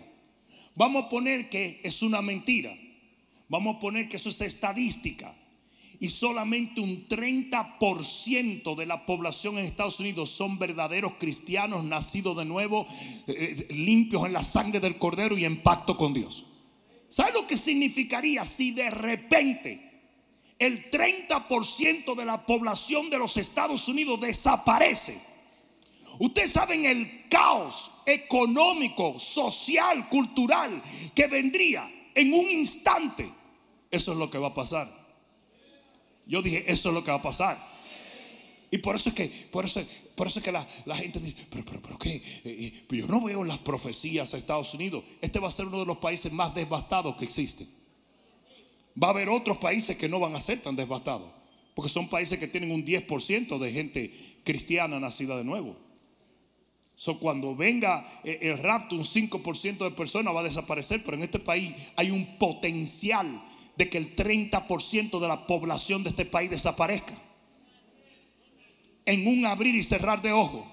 Vamos 0.74 1.04
a 1.04 1.08
poner 1.08 1.48
que 1.48 1.80
es 1.82 2.02
una 2.02 2.20
mentira. 2.20 2.76
Vamos 3.48 3.76
a 3.76 3.80
poner 3.80 4.08
que 4.08 4.16
eso 4.16 4.28
es 4.28 4.40
estadística 4.42 5.34
y 6.04 6.10
solamente 6.10 6.82
un 6.82 7.08
30% 7.08 8.76
de 8.76 8.84
la 8.84 9.06
población 9.06 9.56
en 9.56 9.64
Estados 9.64 10.00
Unidos 10.00 10.28
son 10.28 10.58
verdaderos 10.58 11.14
cristianos 11.18 11.82
nacidos 11.82 12.36
de 12.36 12.44
nuevo, 12.44 12.86
eh, 13.26 13.56
eh, 13.68 13.72
limpios 13.72 14.26
en 14.26 14.34
la 14.34 14.42
sangre 14.42 14.80
del 14.80 14.98
cordero 14.98 15.38
y 15.38 15.46
en 15.46 15.62
pacto 15.62 15.96
con 15.96 16.12
Dios. 16.12 16.44
¿Sabe 17.08 17.32
lo 17.32 17.46
que 17.46 17.56
significaría 17.56 18.44
si 18.44 18.72
de 18.72 18.90
repente 18.90 20.02
el 20.58 20.90
30% 20.90 22.14
de 22.14 22.24
la 22.26 22.44
población 22.44 23.08
de 23.08 23.16
los 23.16 23.38
Estados 23.38 23.88
Unidos 23.88 24.20
desaparece? 24.20 25.18
Ustedes 26.18 26.50
saben 26.50 26.84
el 26.84 27.30
caos 27.30 27.92
económico, 28.04 29.18
social, 29.18 30.10
cultural 30.10 30.82
que 31.14 31.28
vendría 31.28 31.90
en 32.14 32.34
un 32.34 32.50
instante. 32.50 33.32
Eso 33.90 34.12
es 34.12 34.18
lo 34.18 34.28
que 34.28 34.36
va 34.36 34.48
a 34.48 34.54
pasar. 34.54 35.03
Yo 36.26 36.42
dije, 36.42 36.64
eso 36.66 36.88
es 36.88 36.94
lo 36.94 37.04
que 37.04 37.10
va 37.10 37.18
a 37.18 37.22
pasar. 37.22 37.74
Y 38.70 38.78
por 38.78 38.96
eso 38.96 39.10
es 39.10 39.14
que, 39.14 39.28
por 39.52 39.64
eso, 39.64 39.82
por 40.16 40.26
eso 40.26 40.40
es 40.40 40.44
que 40.44 40.50
la, 40.50 40.66
gente 40.96 41.20
dice, 41.20 41.46
pero, 41.48 41.64
pero, 41.64 41.80
pero 41.80 41.98
¿qué? 41.98 42.16
Eh, 42.16 42.42
eh, 42.44 42.84
yo 42.90 43.06
no 43.06 43.20
veo 43.20 43.44
las 43.44 43.58
profecías 43.58 44.34
a 44.34 44.36
Estados 44.36 44.74
Unidos. 44.74 45.04
Este 45.20 45.38
va 45.38 45.48
a 45.48 45.52
ser 45.52 45.66
uno 45.66 45.78
de 45.78 45.86
los 45.86 45.98
países 45.98 46.32
más 46.32 46.54
devastados 46.54 47.16
que 47.16 47.24
existen. 47.24 47.68
Va 49.00 49.08
a 49.08 49.10
haber 49.10 49.28
otros 49.28 49.58
países 49.58 49.96
que 49.96 50.08
no 50.08 50.18
van 50.18 50.34
a 50.34 50.40
ser 50.40 50.60
tan 50.60 50.74
devastados. 50.74 51.30
Porque 51.74 51.88
son 51.88 52.08
países 52.08 52.38
que 52.38 52.48
tienen 52.48 52.72
un 52.72 52.84
10% 52.84 53.58
de 53.58 53.72
gente 53.72 54.40
cristiana 54.44 54.98
nacida 54.98 55.36
de 55.36 55.44
nuevo. 55.44 55.76
So, 56.96 57.18
cuando 57.18 57.56
venga 57.56 58.20
eh, 58.24 58.38
el 58.42 58.58
rapto, 58.58 58.96
un 58.96 59.04
5% 59.04 59.78
de 59.78 59.90
personas 59.90 60.34
va 60.34 60.40
a 60.40 60.44
desaparecer. 60.44 61.02
Pero 61.04 61.16
en 61.16 61.22
este 61.22 61.38
país 61.38 61.74
hay 61.96 62.10
un 62.10 62.38
potencial 62.38 63.40
de 63.76 63.88
que 63.88 63.98
el 63.98 64.14
30% 64.14 65.18
de 65.18 65.28
la 65.28 65.46
población 65.46 66.02
de 66.02 66.10
este 66.10 66.24
país 66.24 66.50
desaparezca. 66.50 67.14
En 69.06 69.26
un 69.26 69.46
abrir 69.46 69.74
y 69.74 69.82
cerrar 69.82 70.22
de 70.22 70.32
ojos, 70.32 70.64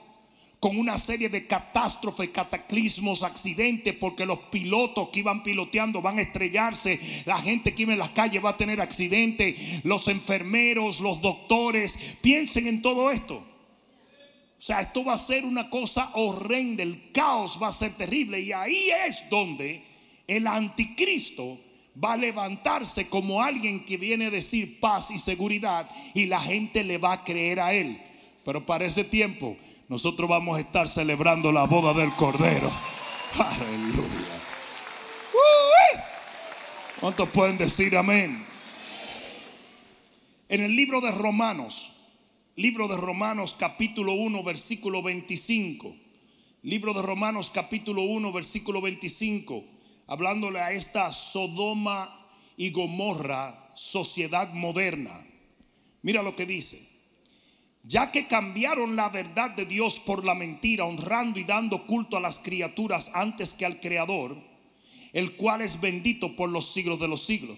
con 0.61 0.77
una 0.77 0.99
serie 0.99 1.27
de 1.27 1.47
catástrofes, 1.47 2.29
cataclismos, 2.29 3.23
accidentes, 3.23 3.95
porque 3.95 4.27
los 4.27 4.37
pilotos 4.51 5.09
que 5.09 5.19
iban 5.19 5.41
piloteando 5.41 6.03
van 6.03 6.19
a 6.19 6.21
estrellarse, 6.21 6.99
la 7.25 7.41
gente 7.41 7.73
que 7.73 7.81
iba 7.81 7.93
en 7.93 7.99
las 7.99 8.11
calles 8.11 8.45
va 8.45 8.51
a 8.51 8.57
tener 8.57 8.79
accidentes, 8.79 9.83
los 9.83 10.07
enfermeros, 10.07 10.99
los 10.99 11.19
doctores, 11.19 11.97
piensen 12.21 12.67
en 12.67 12.83
todo 12.83 13.09
esto. 13.09 13.37
O 13.37 14.63
sea, 14.63 14.81
esto 14.81 15.03
va 15.03 15.13
a 15.13 15.17
ser 15.17 15.45
una 15.45 15.71
cosa 15.71 16.11
horrenda, 16.13 16.83
el 16.83 17.11
caos 17.11 17.57
va 17.59 17.69
a 17.69 17.71
ser 17.71 17.97
terrible 17.97 18.39
y 18.39 18.51
ahí 18.51 18.91
es 19.07 19.27
donde 19.31 19.83
el 20.27 20.45
anticristo 20.45 21.59
va 21.95 22.13
a 22.13 22.17
levantarse 22.17 23.07
como 23.07 23.41
alguien 23.41 23.85
que 23.85 23.97
viene 23.97 24.27
a 24.27 24.31
decir 24.31 24.79
paz 24.79 25.11
y 25.11 25.19
seguridad 25.19 25.89
y 26.13 26.25
la 26.25 26.39
gente 26.39 26.83
le 26.83 26.97
va 26.97 27.13
a 27.13 27.23
creer 27.23 27.59
a 27.59 27.73
él. 27.73 28.01
Pero 28.45 28.65
para 28.65 28.85
ese 28.85 29.03
tiempo 29.03 29.57
nosotros 29.89 30.29
vamos 30.29 30.57
a 30.57 30.61
estar 30.61 30.87
celebrando 30.87 31.51
la 31.51 31.65
boda 31.65 31.93
del 31.93 32.11
Cordero. 32.13 32.71
Aleluya. 33.37 34.41
¿Cuántos 36.99 37.29
pueden 37.29 37.57
decir 37.57 37.97
amén? 37.97 38.45
En 40.47 40.63
el 40.63 40.75
libro 40.75 41.01
de 41.01 41.11
Romanos, 41.11 41.91
libro 42.55 42.87
de 42.87 42.95
Romanos 42.95 43.55
capítulo 43.57 44.13
1 44.13 44.43
versículo 44.43 45.01
25. 45.01 45.95
Libro 46.63 46.93
de 46.93 47.01
Romanos 47.01 47.49
capítulo 47.51 48.03
1 48.03 48.31
versículo 48.31 48.81
25 48.81 49.80
hablándole 50.11 50.59
a 50.59 50.73
esta 50.73 51.13
Sodoma 51.13 52.27
y 52.57 52.71
Gomorra, 52.71 53.71
sociedad 53.75 54.51
moderna. 54.51 55.25
Mira 56.01 56.21
lo 56.21 56.35
que 56.35 56.45
dice. 56.45 56.85
Ya 57.83 58.11
que 58.11 58.27
cambiaron 58.27 58.97
la 58.97 59.07
verdad 59.07 59.51
de 59.51 59.65
Dios 59.65 59.99
por 59.99 60.25
la 60.25 60.35
mentira, 60.35 60.83
honrando 60.83 61.39
y 61.39 61.45
dando 61.45 61.87
culto 61.87 62.17
a 62.17 62.19
las 62.19 62.39
criaturas 62.39 63.09
antes 63.13 63.53
que 63.53 63.65
al 63.65 63.79
Creador, 63.79 64.35
el 65.13 65.37
cual 65.37 65.61
es 65.61 65.79
bendito 65.79 66.35
por 66.35 66.49
los 66.49 66.73
siglos 66.73 66.99
de 66.99 67.07
los 67.07 67.23
siglos. 67.25 67.57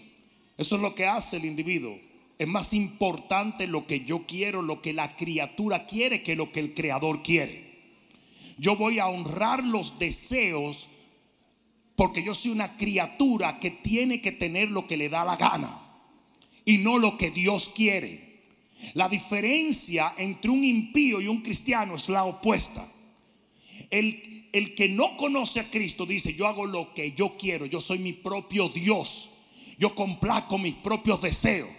Eso 0.55 0.75
es 0.75 0.81
lo 0.83 0.93
que 0.93 1.07
hace 1.07 1.37
el 1.37 1.45
individuo. 1.45 1.97
Es 2.37 2.47
más 2.47 2.71
importante 2.73 3.65
lo 3.65 3.87
que 3.87 4.01
yo 4.01 4.27
quiero, 4.27 4.61
lo 4.61 4.79
que 4.79 4.93
la 4.93 5.15
criatura 5.15 5.87
quiere, 5.87 6.21
que 6.21 6.35
lo 6.35 6.51
que 6.51 6.59
el 6.59 6.75
Creador 6.75 7.23
quiere. 7.23 7.73
Yo 8.59 8.75
voy 8.75 8.99
a 8.99 9.07
honrar 9.07 9.63
los 9.63 9.97
deseos 9.97 10.89
porque 11.95 12.23
yo 12.23 12.33
soy 12.33 12.51
una 12.51 12.75
criatura 12.75 13.59
que 13.59 13.69
tiene 13.71 14.21
que 14.21 14.31
tener 14.31 14.71
lo 14.71 14.87
que 14.87 14.97
le 14.97 15.09
da 15.09 15.23
la 15.23 15.35
gana 15.35 15.79
y 16.65 16.77
no 16.77 16.97
lo 16.97 17.17
que 17.17 17.31
Dios 17.31 17.71
quiere. 17.75 18.33
La 18.95 19.07
diferencia 19.07 20.13
entre 20.17 20.49
un 20.49 20.63
impío 20.63 21.21
y 21.21 21.27
un 21.27 21.41
cristiano 21.41 21.95
es 21.95 22.09
la 22.09 22.25
opuesta. 22.25 22.85
El, 23.89 24.47
el 24.51 24.75
que 24.75 24.89
no 24.89 25.15
conoce 25.17 25.59
a 25.59 25.69
Cristo 25.69 26.05
dice, 26.05 26.33
yo 26.33 26.47
hago 26.47 26.65
lo 26.65 26.93
que 26.93 27.13
yo 27.13 27.37
quiero, 27.37 27.65
yo 27.65 27.79
soy 27.79 27.99
mi 27.99 28.13
propio 28.13 28.69
Dios, 28.69 29.29
yo 29.77 29.93
complazco 29.93 30.57
mis 30.57 30.75
propios 30.75 31.21
deseos. 31.21 31.69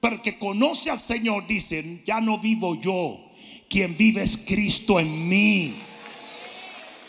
Pero 0.00 0.16
el 0.16 0.22
que 0.22 0.38
conoce 0.38 0.90
al 0.90 1.00
Señor 1.00 1.46
dice, 1.46 2.02
ya 2.04 2.20
no 2.20 2.38
vivo 2.38 2.78
yo, 2.78 3.30
quien 3.68 3.96
vive 3.96 4.22
es 4.22 4.36
Cristo 4.36 5.00
en 5.00 5.28
mí 5.28 5.74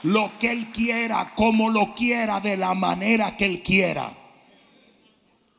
lo 0.05 0.37
que 0.37 0.51
Él 0.51 0.67
quiera, 0.67 1.33
como 1.35 1.69
lo 1.69 1.95
quiera, 1.95 2.39
de 2.39 2.57
la 2.57 2.75
manera 2.75 3.35
que 3.35 3.45
Él 3.45 3.63
quiera. 3.63 4.15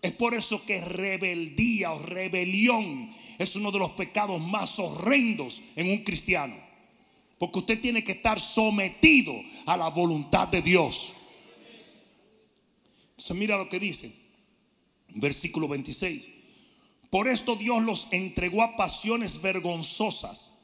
Es 0.01 0.13
por 0.13 0.35
eso 0.35 0.65
que 0.65 0.81
rebeldía 0.81 1.91
o 1.91 1.99
rebelión 1.99 3.11
es 3.39 3.57
uno 3.57 3.73
de 3.73 3.81
los 3.81 3.91
pecados 3.91 4.41
más 4.41 4.79
horrendos 4.79 5.61
en 5.75 5.91
un 5.91 6.05
cristiano. 6.05 6.55
Porque 7.39 7.59
usted 7.59 7.81
tiene 7.81 8.05
que 8.05 8.13
estar 8.13 8.39
sometido 8.39 9.35
a 9.67 9.77
la 9.77 9.89
voluntad 9.89 10.47
de 10.47 10.63
Dios. 10.63 11.13
Entonces 13.11 13.37
mira 13.37 13.59
lo 13.59 13.69
que 13.69 13.81
dice, 13.81 14.15
versículo 15.09 15.67
26. 15.67 16.31
Por 17.11 17.27
esto 17.27 17.57
Dios 17.57 17.83
los 17.83 18.07
entregó 18.13 18.63
a 18.63 18.77
pasiones 18.77 19.43
vergonzosas 19.43 20.56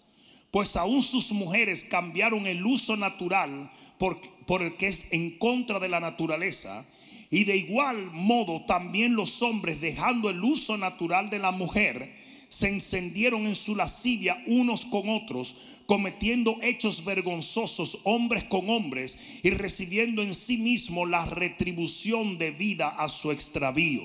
pues 0.52 0.76
aún 0.76 1.02
sus 1.02 1.32
mujeres 1.32 1.84
cambiaron 1.84 2.46
el 2.46 2.64
uso 2.64 2.94
natural 2.94 3.72
por, 3.98 4.20
por, 4.44 4.62
el 4.62 4.76
que 4.76 4.86
es 4.86 5.06
en 5.10 5.38
contra 5.38 5.80
de 5.80 5.88
la 5.88 5.98
naturaleza. 5.98 6.86
Y 7.30 7.44
de 7.44 7.56
igual 7.56 8.10
modo 8.12 8.66
también 8.66 9.14
los 9.14 9.40
hombres, 9.40 9.80
dejando 9.80 10.28
el 10.28 10.44
uso 10.44 10.76
natural 10.76 11.30
de 11.30 11.38
la 11.38 11.52
mujer, 11.52 12.14
se 12.50 12.68
encendieron 12.68 13.46
en 13.46 13.56
su 13.56 13.74
lascivia 13.74 14.44
unos 14.46 14.84
con 14.84 15.08
otros, 15.08 15.56
cometiendo 15.86 16.58
hechos 16.60 17.02
vergonzosos 17.02 18.00
hombres 18.04 18.44
con 18.44 18.68
hombres 18.68 19.18
y 19.42 19.48
recibiendo 19.50 20.22
en 20.22 20.34
sí 20.34 20.58
mismo 20.58 21.06
la 21.06 21.24
retribución 21.24 22.36
debida 22.36 22.88
a 22.88 23.08
su 23.08 23.32
extravío. 23.32 24.02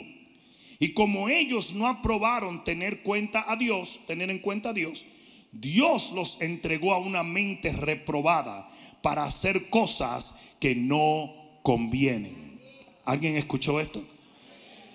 Y 0.79 0.93
como 0.93 1.27
ellos 1.27 1.73
no 1.73 1.87
aprobaron 1.87 2.63
tener 2.63 3.03
cuenta 3.03 3.51
a 3.51 3.57
Dios, 3.57 3.99
tener 4.07 4.29
en 4.29 4.39
cuenta 4.39 4.69
a 4.69 4.73
Dios, 4.73 5.03
Dios 5.51 6.11
los 6.11 6.41
entregó 6.41 6.93
a 6.93 6.99
una 6.99 7.23
mente 7.23 7.71
reprobada 7.71 8.69
para 9.01 9.23
hacer 9.23 9.69
cosas 9.69 10.35
que 10.59 10.75
no 10.75 11.33
convienen. 11.63 12.59
¿Alguien 13.05 13.37
escuchó 13.37 13.79
esto? 13.79 14.03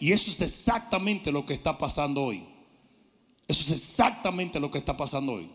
Y 0.00 0.12
eso 0.12 0.30
es 0.30 0.40
exactamente 0.40 1.30
lo 1.32 1.46
que 1.46 1.54
está 1.54 1.78
pasando 1.78 2.24
hoy. 2.24 2.44
Eso 3.48 3.62
es 3.62 3.70
exactamente 3.70 4.60
lo 4.60 4.70
que 4.70 4.78
está 4.78 4.96
pasando 4.96 5.32
hoy. 5.32 5.50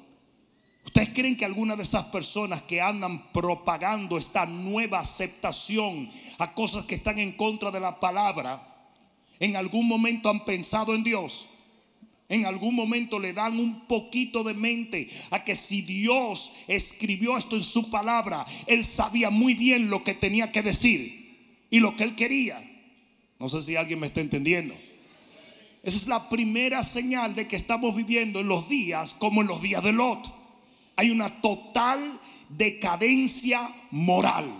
¿Ustedes 0.85 1.09
creen 1.09 1.35
que 1.35 1.43
algunas 1.43 1.75
de 1.75 1.83
esas 1.83 2.05
personas 2.05 2.61
que 2.61 2.79
andan 2.79 3.31
propagando 3.33 4.17
esta 4.17 4.45
nueva 4.45 4.99
aceptación 4.99 6.09
a 6.37 6.53
cosas 6.53 6.85
que 6.85 6.95
están 6.95 7.19
en 7.19 7.33
contra 7.33 7.71
de 7.71 7.81
la 7.81 7.99
palabra, 7.99 8.87
en 9.39 9.57
algún 9.57 9.85
momento 9.85 10.29
han 10.29 10.45
pensado 10.45 10.95
en 10.95 11.03
Dios? 11.03 11.45
En 12.29 12.45
algún 12.45 12.75
momento 12.75 13.19
le 13.19 13.31
dan 13.31 13.57
un 13.57 13.87
poquito 13.87 14.43
de 14.43 14.53
mente 14.53 15.09
a 15.31 15.45
que 15.45 15.55
si 15.55 15.81
Dios 15.81 16.51
escribió 16.67 17.37
esto 17.37 17.55
en 17.55 17.63
su 17.63 17.89
palabra, 17.89 18.45
Él 18.65 18.83
sabía 18.83 19.29
muy 19.29 19.53
bien 19.53 19.89
lo 19.89 20.03
que 20.03 20.13
tenía 20.13 20.51
que 20.51 20.61
decir 20.61 21.65
y 21.69 21.79
lo 21.79 21.95
que 21.95 22.03
Él 22.03 22.15
quería. 22.15 22.61
No 23.39 23.47
sé 23.47 23.61
si 23.61 23.75
alguien 23.75 23.99
me 23.99 24.07
está 24.07 24.19
entendiendo. 24.19 24.75
Esa 25.83 25.97
es 25.97 26.07
la 26.07 26.27
primera 26.27 26.83
señal 26.83 27.33
de 27.33 27.47
que 27.47 27.55
estamos 27.55 27.95
viviendo 27.95 28.41
en 28.41 28.49
los 28.49 28.67
días 28.67 29.13
como 29.13 29.41
en 29.41 29.47
los 29.47 29.61
días 29.61 29.81
de 29.81 29.93
Lot. 29.93 30.29
Hay 30.97 31.11
una 31.11 31.29
total 31.29 32.19
decadencia 32.49 33.73
moral. 33.91 34.51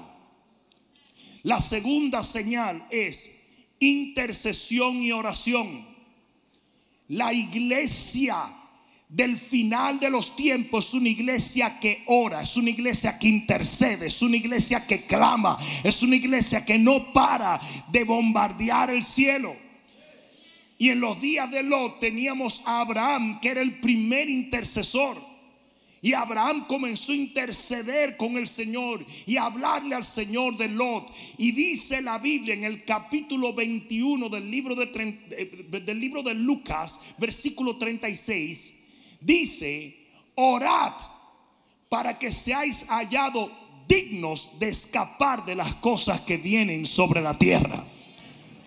La 1.43 1.59
segunda 1.59 2.23
señal 2.23 2.85
es 2.91 3.31
intercesión 3.79 5.01
y 5.01 5.11
oración. 5.11 5.96
La 7.09 7.33
iglesia 7.33 8.53
del 9.07 9.37
final 9.37 9.99
de 9.99 10.09
los 10.09 10.35
tiempos 10.35 10.87
es 10.87 10.93
una 10.93 11.09
iglesia 11.09 11.79
que 11.79 12.03
ora, 12.07 12.41
es 12.41 12.57
una 12.57 12.69
iglesia 12.69 13.17
que 13.17 13.27
intercede, 13.27 14.07
es 14.07 14.21
una 14.21 14.35
iglesia 14.35 14.85
que 14.85 15.05
clama, 15.05 15.57
es 15.83 16.03
una 16.03 16.17
iglesia 16.17 16.65
que 16.65 16.77
no 16.77 17.13
para 17.13 17.61
de 17.89 18.03
bombardear 18.03 18.89
el 18.89 19.03
cielo. 19.03 19.55
Y 20.77 20.89
en 20.89 20.99
los 20.99 21.19
días 21.21 21.49
de 21.49 21.63
Lot 21.63 21.99
teníamos 21.99 22.61
a 22.65 22.81
Abraham, 22.81 23.39
que 23.39 23.49
era 23.49 23.61
el 23.61 23.79
primer 23.79 24.29
intercesor. 24.29 25.17
Y 26.07 26.13
Abraham 26.13 26.67
comenzó 26.69 27.11
a 27.11 27.15
interceder 27.15 28.15
con 28.15 28.37
el 28.37 28.47
Señor 28.47 29.05
y 29.25 29.35
a 29.35 29.43
hablarle 29.43 29.93
al 29.93 30.05
Señor 30.05 30.55
de 30.55 30.69
Lot. 30.69 31.11
Y 31.37 31.51
dice 31.51 32.01
la 32.01 32.17
Biblia 32.17 32.53
en 32.53 32.63
el 32.63 32.85
capítulo 32.85 33.51
21 33.53 34.29
del 34.29 34.49
libro 34.49 34.73
de, 34.73 34.89
eh, 35.31 35.67
del 35.69 35.99
libro 35.99 36.23
de 36.23 36.33
Lucas, 36.33 37.01
versículo 37.17 37.75
36, 37.75 38.73
dice, 39.19 39.97
orad 40.35 40.93
para 41.89 42.17
que 42.17 42.31
seáis 42.31 42.85
hallados 42.87 43.51
dignos 43.85 44.47
de 44.59 44.69
escapar 44.69 45.43
de 45.45 45.55
las 45.55 45.75
cosas 45.75 46.21
que 46.21 46.37
vienen 46.37 46.85
sobre 46.85 47.19
la 47.19 47.37
tierra. 47.37 47.83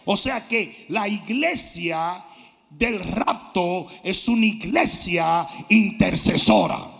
O 0.04 0.14
sea 0.14 0.46
que 0.46 0.84
la 0.90 1.08
iglesia 1.08 2.22
del 2.68 3.00
rapto 3.00 3.86
es 4.04 4.28
una 4.28 4.44
iglesia 4.44 5.48
intercesora. 5.70 6.99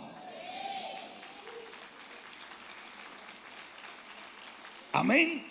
Amén. 4.91 5.43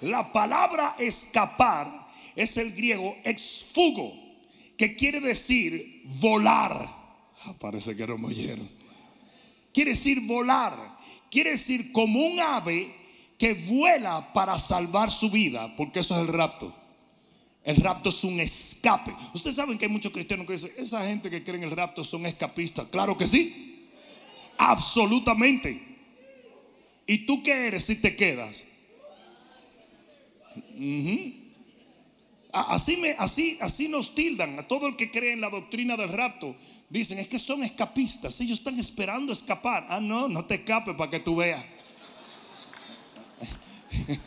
La 0.00 0.32
palabra 0.32 0.94
escapar 0.98 2.06
es 2.34 2.56
el 2.56 2.72
griego 2.72 3.16
exfugo, 3.24 4.12
que 4.76 4.94
quiere 4.94 5.20
decir 5.20 6.02
volar. 6.20 6.88
Ah, 7.44 7.54
parece 7.58 7.96
que 7.96 8.06
no 8.06 8.18
me 8.18 8.28
oyeron. 8.28 8.68
Quiere 9.72 9.90
decir 9.90 10.20
volar. 10.20 10.96
Quiere 11.30 11.50
decir 11.50 11.92
como 11.92 12.24
un 12.24 12.40
ave 12.40 12.94
que 13.38 13.54
vuela 13.54 14.32
para 14.32 14.58
salvar 14.58 15.10
su 15.10 15.30
vida, 15.30 15.74
porque 15.76 16.00
eso 16.00 16.14
es 16.14 16.28
el 16.28 16.32
rapto. 16.32 16.74
El 17.64 17.76
rapto 17.76 18.10
es 18.10 18.22
un 18.22 18.38
escape. 18.40 19.12
Ustedes 19.34 19.56
saben 19.56 19.76
que 19.76 19.86
hay 19.86 19.90
muchos 19.90 20.12
cristianos 20.12 20.46
que 20.46 20.52
dicen, 20.52 20.70
esa 20.76 21.04
gente 21.04 21.28
que 21.28 21.42
cree 21.42 21.56
en 21.56 21.64
el 21.64 21.72
rapto 21.72 22.04
son 22.04 22.24
escapistas. 22.24 22.86
Claro 22.88 23.18
que 23.18 23.26
sí. 23.26 23.88
Absolutamente. 24.56 25.82
¿Y 27.06 27.26
tú 27.26 27.42
qué 27.42 27.66
eres 27.66 27.84
si 27.84 27.96
te 27.96 28.14
quedas? 28.14 28.64
Así, 32.52 32.96
me, 32.96 33.10
así, 33.18 33.58
así 33.60 33.88
nos 33.88 34.14
tildan 34.14 34.58
a 34.58 34.68
todo 34.68 34.86
el 34.86 34.96
que 34.96 35.10
cree 35.10 35.32
en 35.32 35.40
la 35.40 35.50
doctrina 35.50 35.96
del 35.96 36.10
rapto. 36.10 36.54
Dicen, 36.88 37.18
es 37.18 37.28
que 37.28 37.38
son 37.38 37.64
escapistas, 37.64 38.40
ellos 38.40 38.58
están 38.58 38.78
esperando 38.78 39.32
escapar. 39.32 39.86
Ah, 39.88 40.00
no, 40.00 40.28
no 40.28 40.44
te 40.44 40.56
escapes 40.56 40.94
para 40.94 41.10
que 41.10 41.20
tú 41.20 41.36
veas. 41.36 41.64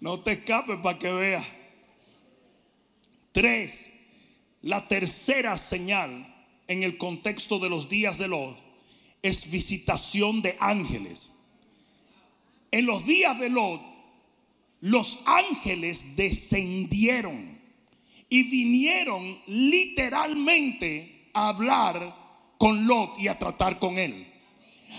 no 0.00 0.20
te 0.20 0.32
escapes 0.32 0.78
para 0.80 0.98
que 0.98 1.12
veas. 1.12 1.46
Tres, 3.32 3.92
la 4.62 4.86
tercera 4.86 5.56
señal 5.56 6.32
en 6.68 6.84
el 6.84 6.96
contexto 6.96 7.58
de 7.58 7.68
los 7.68 7.88
días 7.88 8.18
de 8.18 8.28
los 8.28 8.54
es 9.22 9.50
visitación 9.50 10.42
de 10.42 10.56
ángeles 10.60 11.32
en 12.74 12.86
los 12.86 13.06
días 13.06 13.38
de 13.38 13.50
Lot, 13.50 13.80
los 14.80 15.20
ángeles 15.26 16.16
descendieron 16.16 17.56
y 18.28 18.42
vinieron 18.50 19.38
literalmente 19.46 21.30
a 21.34 21.50
hablar 21.50 22.16
con 22.58 22.84
Lot 22.84 23.20
y 23.20 23.28
a 23.28 23.38
tratar 23.38 23.78
con 23.78 23.96
él. 23.96 24.26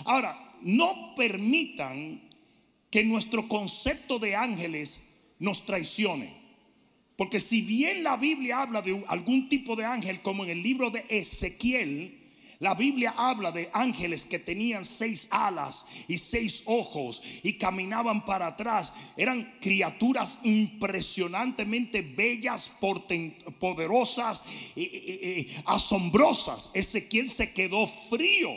Ahora, 0.05 0.55
no 0.61 1.15
permitan 1.17 2.21
que 2.89 3.03
nuestro 3.03 3.49
concepto 3.49 4.19
de 4.19 4.38
ángeles 4.38 5.03
nos 5.39 5.65
traicione. 5.65 6.33
Porque 7.17 7.41
si 7.41 7.59
bien 7.59 8.03
la 8.03 8.15
Biblia 8.15 8.61
habla 8.61 8.81
de 8.81 9.03
algún 9.09 9.49
tipo 9.49 9.75
de 9.75 9.83
ángel, 9.83 10.21
como 10.21 10.45
en 10.45 10.49
el 10.49 10.63
libro 10.63 10.91
de 10.91 11.03
Ezequiel, 11.09 12.24
la 12.59 12.73
Biblia 12.73 13.13
habla 13.17 13.51
de 13.51 13.69
ángeles 13.73 14.25
que 14.25 14.39
tenían 14.39 14.85
seis 14.85 15.27
alas 15.29 15.85
y 16.07 16.17
seis 16.17 16.63
ojos 16.65 17.21
y 17.43 17.53
caminaban 17.53 18.25
para 18.25 18.47
atrás. 18.47 18.93
Eran 19.17 19.57
criaturas 19.59 20.39
impresionantemente 20.43 22.01
bellas, 22.01 22.71
poderosas 23.59 24.43
y, 24.75 25.49
asombrosas. 25.65 26.69
Ezequiel 26.73 27.29
se 27.29 27.53
quedó 27.53 27.87
frío 27.87 28.51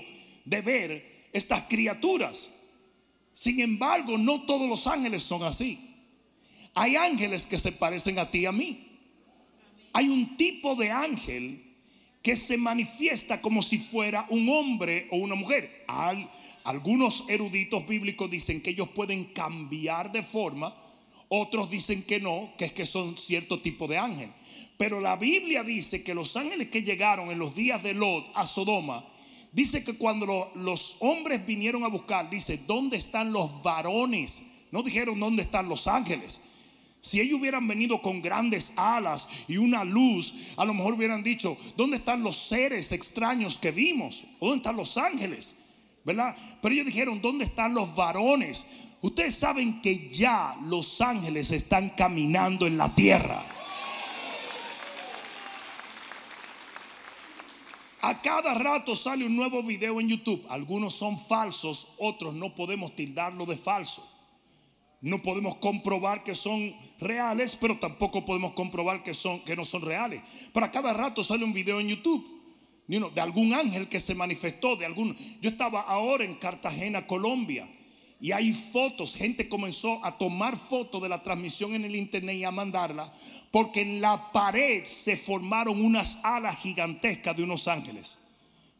de 0.44 0.60
ver 0.60 1.28
estas 1.32 1.62
criaturas. 1.62 2.50
Sin 3.34 3.60
embargo, 3.60 4.16
no 4.16 4.42
todos 4.42 4.68
los 4.68 4.86
ángeles 4.86 5.22
son 5.22 5.42
así. 5.42 5.78
Hay 6.74 6.94
ángeles 6.94 7.46
que 7.46 7.58
se 7.58 7.72
parecen 7.72 8.18
a 8.20 8.30
ti 8.30 8.40
y 8.40 8.46
a 8.46 8.52
mí. 8.52 8.84
Hay 9.92 10.08
un 10.08 10.36
tipo 10.36 10.76
de 10.76 10.90
ángel 10.92 11.67
que 12.28 12.36
se 12.36 12.58
manifiesta 12.58 13.40
como 13.40 13.62
si 13.62 13.78
fuera 13.78 14.26
un 14.28 14.50
hombre 14.50 15.08
o 15.10 15.16
una 15.16 15.34
mujer. 15.34 15.86
algunos 16.62 17.24
eruditos 17.26 17.88
bíblicos 17.88 18.30
dicen 18.30 18.60
que 18.60 18.68
ellos 18.68 18.90
pueden 18.90 19.24
cambiar 19.32 20.12
de 20.12 20.22
forma, 20.22 20.74
otros 21.30 21.70
dicen 21.70 22.02
que 22.02 22.20
no, 22.20 22.52
que 22.58 22.66
es 22.66 22.74
que 22.74 22.84
son 22.84 23.16
cierto 23.16 23.62
tipo 23.62 23.88
de 23.88 23.96
ángel. 23.96 24.30
Pero 24.76 25.00
la 25.00 25.16
Biblia 25.16 25.62
dice 25.62 26.02
que 26.02 26.12
los 26.12 26.36
ángeles 26.36 26.68
que 26.68 26.82
llegaron 26.82 27.30
en 27.30 27.38
los 27.38 27.54
días 27.54 27.82
de 27.82 27.94
Lot 27.94 28.26
a 28.34 28.46
Sodoma, 28.46 29.06
dice 29.50 29.82
que 29.82 29.94
cuando 29.94 30.52
los 30.54 30.96
hombres 31.00 31.46
vinieron 31.46 31.82
a 31.82 31.88
buscar, 31.88 32.28
dice, 32.28 32.58
¿dónde 32.66 32.98
están 32.98 33.32
los 33.32 33.62
varones? 33.62 34.42
No 34.70 34.82
dijeron 34.82 35.18
dónde 35.18 35.44
están 35.44 35.66
los 35.66 35.86
ángeles. 35.86 36.42
Si 37.00 37.20
ellos 37.20 37.40
hubieran 37.40 37.66
venido 37.68 38.02
con 38.02 38.20
grandes 38.20 38.72
alas 38.76 39.28
y 39.46 39.56
una 39.56 39.84
luz, 39.84 40.34
a 40.56 40.64
lo 40.64 40.74
mejor 40.74 40.94
hubieran 40.94 41.22
dicho, 41.22 41.56
¿dónde 41.76 41.98
están 41.98 42.22
los 42.22 42.36
seres 42.36 42.92
extraños 42.92 43.56
que 43.56 43.70
vimos? 43.70 44.24
¿Dónde 44.40 44.56
están 44.56 44.76
los 44.76 44.96
ángeles? 44.98 45.56
¿Verdad? 46.04 46.36
Pero 46.60 46.74
ellos 46.74 46.86
dijeron, 46.86 47.20
¿dónde 47.20 47.44
están 47.44 47.74
los 47.74 47.94
varones? 47.94 48.66
Ustedes 49.00 49.36
saben 49.36 49.80
que 49.80 50.10
ya 50.10 50.56
los 50.64 51.00
ángeles 51.00 51.52
están 51.52 51.90
caminando 51.90 52.66
en 52.66 52.76
la 52.76 52.94
tierra. 52.94 53.44
A 58.00 58.22
cada 58.22 58.54
rato 58.54 58.96
sale 58.96 59.26
un 59.26 59.36
nuevo 59.36 59.62
video 59.62 60.00
en 60.00 60.08
YouTube. 60.08 60.44
Algunos 60.48 60.94
son 60.94 61.18
falsos, 61.18 61.88
otros 61.98 62.34
no 62.34 62.54
podemos 62.54 62.96
tildarlo 62.96 63.44
de 63.46 63.56
falso. 63.56 64.17
No 65.00 65.22
podemos 65.22 65.56
comprobar 65.56 66.24
que 66.24 66.34
son 66.34 66.74
reales, 66.98 67.56
pero 67.60 67.78
tampoco 67.78 68.24
podemos 68.24 68.52
comprobar 68.52 69.02
que, 69.02 69.14
son, 69.14 69.40
que 69.40 69.54
no 69.54 69.64
son 69.64 69.82
reales. 69.82 70.20
Para 70.52 70.72
cada 70.72 70.92
rato 70.92 71.22
sale 71.22 71.44
un 71.44 71.52
video 71.52 71.78
en 71.80 71.88
YouTube 71.88 72.38
de 72.88 73.20
algún 73.20 73.52
ángel 73.52 73.88
que 73.88 74.00
se 74.00 74.14
manifestó, 74.14 74.76
de 74.76 74.86
algún... 74.86 75.14
Yo 75.42 75.50
estaba 75.50 75.82
ahora 75.82 76.24
en 76.24 76.36
Cartagena, 76.36 77.06
Colombia, 77.06 77.68
y 78.18 78.32
hay 78.32 78.52
fotos, 78.52 79.14
gente 79.14 79.48
comenzó 79.48 80.04
a 80.04 80.16
tomar 80.16 80.56
fotos 80.56 81.02
de 81.02 81.08
la 81.08 81.22
transmisión 81.22 81.74
en 81.74 81.84
el 81.84 81.94
internet 81.94 82.36
y 82.36 82.44
a 82.44 82.50
mandarla, 82.50 83.12
porque 83.50 83.82
en 83.82 84.00
la 84.00 84.32
pared 84.32 84.84
se 84.84 85.16
formaron 85.16 85.84
unas 85.84 86.20
alas 86.24 86.58
gigantescas 86.58 87.36
de 87.36 87.42
unos 87.42 87.68
ángeles. 87.68 88.18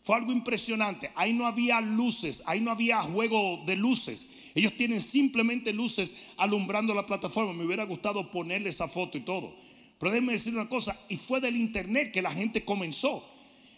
Fue 0.03 0.17
algo 0.17 0.33
impresionante. 0.33 1.13
Ahí 1.15 1.35
no 1.35 1.47
había 1.47 1.81
luces, 1.83 2.43
ahí 2.47 2.61
no 2.61 2.71
había 2.71 3.03
juego 3.03 3.63
de 3.67 3.77
luces. 3.77 4.27
Ellos 4.59 4.77
tienen 4.77 5.01
simplemente 5.01 5.73
luces 5.73 6.17
alumbrando 6.37 6.93
la 6.93 7.07
plataforma. 7.07 7.53
Me 7.53 7.65
hubiera 7.65 7.85
gustado 7.85 8.29
ponerle 8.29 8.71
esa 8.71 8.89
foto 8.89 9.17
y 9.17 9.21
todo. 9.21 9.55
Pero 10.01 10.11
déjenme 10.11 10.33
decir 10.33 10.53
una 10.53 10.69
cosa, 10.69 10.99
y 11.09 11.17
fue 11.17 11.41
del 11.41 11.57
internet 11.57 12.11
que 12.11 12.21
la 12.21 12.33
gente 12.33 12.65
comenzó. 12.65 13.25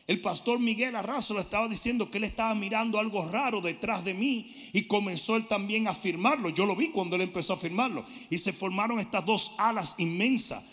El 0.06 0.22
pastor 0.22 0.58
Miguel 0.58 0.96
Arrazo 0.96 1.34
le 1.34 1.40
estaba 1.40 1.68
diciendo 1.68 2.10
que 2.10 2.16
él 2.16 2.24
estaba 2.24 2.54
mirando 2.54 2.98
algo 2.98 3.26
raro 3.26 3.60
detrás 3.60 4.06
de 4.06 4.14
mí 4.14 4.54
y 4.72 4.84
comenzó 4.84 5.36
él 5.36 5.44
también 5.44 5.86
a 5.86 5.94
firmarlo. 5.94 6.48
Yo 6.48 6.64
lo 6.64 6.74
vi 6.74 6.88
cuando 6.88 7.16
él 7.16 7.22
empezó 7.22 7.52
a 7.52 7.58
firmarlo. 7.58 8.06
Y 8.30 8.38
se 8.38 8.54
formaron 8.54 9.00
estas 9.00 9.26
dos 9.26 9.52
alas 9.58 9.96
inmensas. 9.98 10.64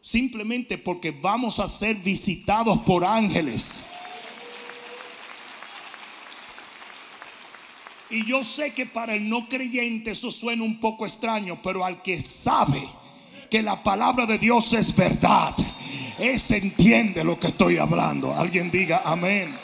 Simplemente 0.00 0.78
porque 0.78 1.10
vamos 1.10 1.58
a 1.58 1.66
ser 1.66 1.96
visitados 1.96 2.78
por 2.82 3.04
ángeles. 3.04 3.84
Y 8.10 8.24
yo 8.24 8.44
sé 8.44 8.72
que 8.72 8.86
para 8.86 9.14
el 9.14 9.28
no 9.28 9.48
creyente 9.48 10.12
eso 10.12 10.30
suena 10.30 10.62
un 10.62 10.80
poco 10.80 11.06
extraño, 11.06 11.60
pero 11.62 11.84
al 11.84 12.02
que 12.02 12.20
sabe 12.20 12.82
que 13.50 13.62
la 13.62 13.82
palabra 13.82 14.26
de 14.26 14.38
Dios 14.38 14.72
es 14.72 14.94
verdad 14.94 15.54
ese 16.18 16.56
entiende 16.56 17.24
lo 17.24 17.38
que 17.38 17.48
estoy 17.48 17.76
hablando. 17.76 18.32
Alguien 18.32 18.70
diga 18.70 19.02
amén. 19.04 19.54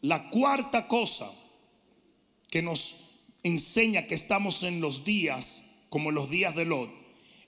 La 0.00 0.30
cuarta 0.30 0.88
cosa 0.88 1.30
que 2.50 2.62
nos 2.62 2.96
enseña 3.42 4.06
que 4.06 4.14
estamos 4.14 4.62
en 4.62 4.80
los 4.80 5.04
días 5.04 5.64
como 5.90 6.10
los 6.10 6.30
días 6.30 6.54
de 6.54 6.64
Lot 6.64 6.90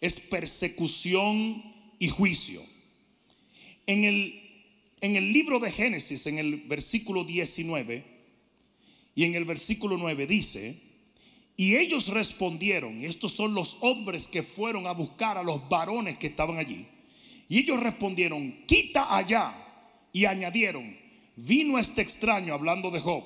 es 0.00 0.20
persecución 0.20 1.62
y 1.98 2.08
juicio. 2.08 2.62
En 3.86 4.04
el, 4.04 4.49
en 5.00 5.16
el 5.16 5.32
libro 5.32 5.58
de 5.58 5.70
Génesis, 5.70 6.26
en 6.26 6.38
el 6.38 6.56
versículo 6.56 7.24
19 7.24 8.04
y 9.14 9.24
en 9.24 9.34
el 9.34 9.44
versículo 9.44 9.96
9 9.96 10.26
dice, 10.26 10.80
y 11.56 11.76
ellos 11.76 12.08
respondieron, 12.08 13.04
estos 13.04 13.32
son 13.32 13.52
los 13.52 13.76
hombres 13.80 14.26
que 14.26 14.42
fueron 14.42 14.86
a 14.86 14.92
buscar 14.92 15.36
a 15.36 15.42
los 15.42 15.68
varones 15.68 16.16
que 16.16 16.28
estaban 16.28 16.58
allí. 16.58 16.86
Y 17.50 17.58
ellos 17.58 17.80
respondieron, 17.80 18.64
quita 18.66 19.14
allá. 19.14 19.54
Y 20.12 20.24
añadieron, 20.24 20.96
vino 21.36 21.78
este 21.78 22.00
extraño, 22.00 22.54
hablando 22.54 22.90
de 22.90 23.00
Job, 23.00 23.24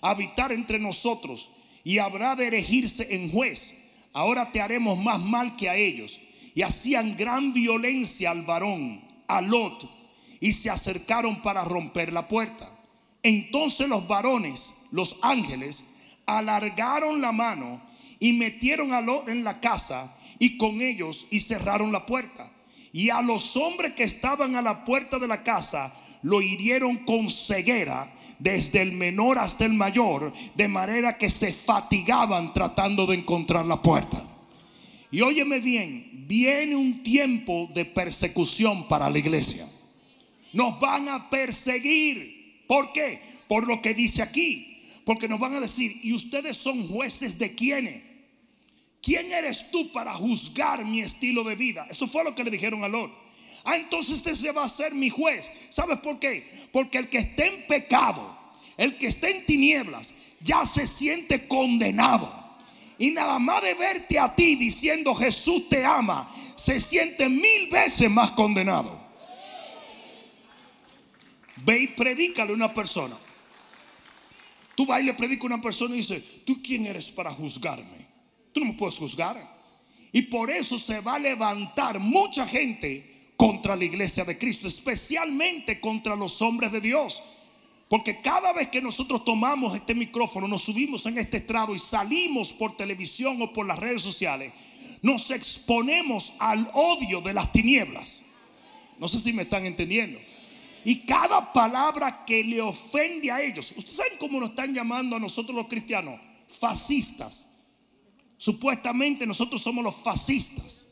a 0.00 0.10
habitar 0.10 0.52
entre 0.52 0.78
nosotros 0.78 1.50
y 1.82 1.98
habrá 1.98 2.36
de 2.36 2.46
erigirse 2.46 3.16
en 3.16 3.30
juez. 3.30 3.76
Ahora 4.12 4.52
te 4.52 4.60
haremos 4.60 4.96
más 4.96 5.20
mal 5.20 5.56
que 5.56 5.68
a 5.68 5.76
ellos. 5.76 6.20
Y 6.54 6.62
hacían 6.62 7.16
gran 7.16 7.52
violencia 7.52 8.30
al 8.30 8.42
varón, 8.42 9.02
a 9.26 9.40
Lot, 9.42 9.90
y 10.42 10.52
se 10.52 10.70
acercaron 10.70 11.40
para 11.40 11.64
romper 11.64 12.12
la 12.12 12.26
puerta. 12.26 12.68
Entonces 13.22 13.88
los 13.88 14.08
varones, 14.08 14.74
los 14.90 15.16
ángeles, 15.22 15.84
alargaron 16.26 17.20
la 17.20 17.30
mano 17.30 17.80
y 18.18 18.32
metieron 18.32 18.92
a 18.92 19.00
Lot 19.00 19.28
en 19.28 19.44
la 19.44 19.60
casa 19.60 20.16
y 20.40 20.58
con 20.58 20.82
ellos 20.82 21.28
y 21.30 21.38
cerraron 21.38 21.92
la 21.92 22.06
puerta. 22.06 22.50
Y 22.92 23.10
a 23.10 23.22
los 23.22 23.56
hombres 23.56 23.94
que 23.94 24.02
estaban 24.02 24.56
a 24.56 24.62
la 24.62 24.84
puerta 24.84 25.20
de 25.20 25.28
la 25.28 25.44
casa 25.44 25.94
lo 26.22 26.42
hirieron 26.42 26.96
con 26.98 27.30
ceguera 27.30 28.12
desde 28.40 28.82
el 28.82 28.90
menor 28.90 29.38
hasta 29.38 29.64
el 29.64 29.74
mayor, 29.74 30.32
de 30.56 30.66
manera 30.66 31.18
que 31.18 31.30
se 31.30 31.52
fatigaban 31.52 32.52
tratando 32.52 33.06
de 33.06 33.14
encontrar 33.14 33.64
la 33.64 33.80
puerta. 33.80 34.20
Y 35.12 35.20
óyeme 35.20 35.60
bien, 35.60 36.24
viene 36.26 36.74
un 36.74 37.04
tiempo 37.04 37.70
de 37.72 37.84
persecución 37.84 38.88
para 38.88 39.08
la 39.08 39.20
iglesia. 39.20 39.68
Nos 40.52 40.78
van 40.78 41.08
a 41.08 41.30
perseguir. 41.30 42.64
¿Por 42.66 42.92
qué? 42.92 43.20
Por 43.48 43.66
lo 43.66 43.80
que 43.80 43.94
dice 43.94 44.22
aquí. 44.22 44.82
Porque 45.04 45.28
nos 45.28 45.40
van 45.40 45.54
a 45.56 45.60
decir, 45.60 45.98
¿y 46.02 46.12
ustedes 46.12 46.56
son 46.56 46.88
jueces 46.88 47.38
de 47.38 47.54
quiénes? 47.54 48.02
¿Quién 49.02 49.32
eres 49.32 49.70
tú 49.70 49.90
para 49.92 50.14
juzgar 50.14 50.84
mi 50.84 51.00
estilo 51.00 51.42
de 51.42 51.56
vida? 51.56 51.86
Eso 51.90 52.06
fue 52.06 52.22
lo 52.22 52.34
que 52.34 52.44
le 52.44 52.50
dijeron 52.50 52.84
a 52.84 52.88
Lot. 52.88 53.12
Ah, 53.64 53.76
entonces 53.76 54.18
este 54.18 54.34
se 54.34 54.52
va 54.52 54.64
a 54.64 54.68
ser 54.68 54.94
mi 54.94 55.10
juez. 55.10 55.50
¿Sabes 55.70 55.98
por 55.98 56.18
qué? 56.18 56.68
Porque 56.72 56.98
el 56.98 57.08
que 57.08 57.18
esté 57.18 57.46
en 57.46 57.66
pecado, 57.66 58.36
el 58.76 58.96
que 58.96 59.08
esté 59.08 59.36
en 59.36 59.46
tinieblas, 59.46 60.14
ya 60.40 60.64
se 60.66 60.86
siente 60.86 61.48
condenado. 61.48 62.32
Y 62.98 63.10
nada 63.10 63.40
más 63.40 63.62
de 63.62 63.74
verte 63.74 64.18
a 64.18 64.34
ti 64.34 64.54
diciendo 64.54 65.14
Jesús 65.14 65.68
te 65.68 65.84
ama, 65.84 66.32
se 66.54 66.78
siente 66.78 67.28
mil 67.28 67.68
veces 67.68 68.08
más 68.08 68.30
condenado. 68.32 69.01
Ve 71.64 71.82
y 71.82 71.86
predícale 71.88 72.52
a 72.52 72.54
una 72.54 72.72
persona. 72.72 73.16
Tú 74.74 74.86
vas 74.86 75.00
y 75.00 75.04
le 75.04 75.14
predicas 75.14 75.44
a 75.44 75.54
una 75.54 75.62
persona 75.62 75.94
y 75.94 75.98
dices, 75.98 76.22
¿tú 76.44 76.60
quién 76.62 76.86
eres 76.86 77.10
para 77.10 77.30
juzgarme? 77.30 78.06
Tú 78.52 78.60
no 78.60 78.66
me 78.66 78.72
puedes 78.74 78.96
juzgar. 78.96 79.60
Y 80.12 80.22
por 80.22 80.50
eso 80.50 80.78
se 80.78 81.00
va 81.00 81.14
a 81.14 81.18
levantar 81.18 81.98
mucha 81.98 82.46
gente 82.46 83.32
contra 83.36 83.76
la 83.76 83.84
iglesia 83.84 84.24
de 84.24 84.38
Cristo, 84.38 84.68
especialmente 84.68 85.80
contra 85.80 86.16
los 86.16 86.40
hombres 86.42 86.72
de 86.72 86.80
Dios. 86.80 87.22
Porque 87.88 88.20
cada 88.22 88.52
vez 88.52 88.68
que 88.68 88.80
nosotros 88.80 89.24
tomamos 89.24 89.74
este 89.74 89.94
micrófono, 89.94 90.48
nos 90.48 90.62
subimos 90.62 91.04
en 91.06 91.18
este 91.18 91.38
estrado 91.38 91.74
y 91.74 91.78
salimos 91.78 92.52
por 92.52 92.76
televisión 92.76 93.40
o 93.42 93.52
por 93.52 93.66
las 93.66 93.78
redes 93.78 94.02
sociales, 94.02 94.52
nos 95.02 95.30
exponemos 95.30 96.32
al 96.38 96.70
odio 96.72 97.20
de 97.20 97.34
las 97.34 97.52
tinieblas. 97.52 98.24
No 98.98 99.08
sé 99.08 99.18
si 99.18 99.32
me 99.32 99.42
están 99.42 99.66
entendiendo. 99.66 100.18
Y 100.84 101.06
cada 101.06 101.52
palabra 101.52 102.24
que 102.24 102.42
le 102.42 102.60
ofende 102.60 103.30
a 103.30 103.40
ellos. 103.40 103.72
¿Ustedes 103.76 103.96
saben 103.96 104.18
cómo 104.18 104.40
nos 104.40 104.50
están 104.50 104.74
llamando 104.74 105.16
a 105.16 105.20
nosotros 105.20 105.54
los 105.54 105.68
cristianos? 105.68 106.20
Fascistas. 106.48 107.50
Supuestamente 108.36 109.26
nosotros 109.26 109.62
somos 109.62 109.84
los 109.84 109.94
fascistas. 109.96 110.88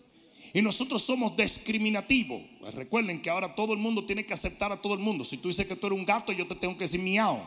Y 0.52 0.62
nosotros 0.62 1.02
somos 1.02 1.36
discriminativos. 1.36 2.42
Pues 2.60 2.74
recuerden 2.74 3.22
que 3.22 3.30
ahora 3.30 3.54
todo 3.54 3.72
el 3.72 3.78
mundo 3.78 4.04
tiene 4.04 4.26
que 4.26 4.34
aceptar 4.34 4.72
a 4.72 4.80
todo 4.80 4.94
el 4.94 5.00
mundo. 5.00 5.24
Si 5.24 5.36
tú 5.36 5.48
dices 5.48 5.66
que 5.66 5.76
tú 5.76 5.86
eres 5.86 5.98
un 5.98 6.06
gato, 6.06 6.32
yo 6.32 6.46
te 6.46 6.54
tengo 6.54 6.76
que 6.76 6.84
decir 6.84 7.00
miau. 7.00 7.38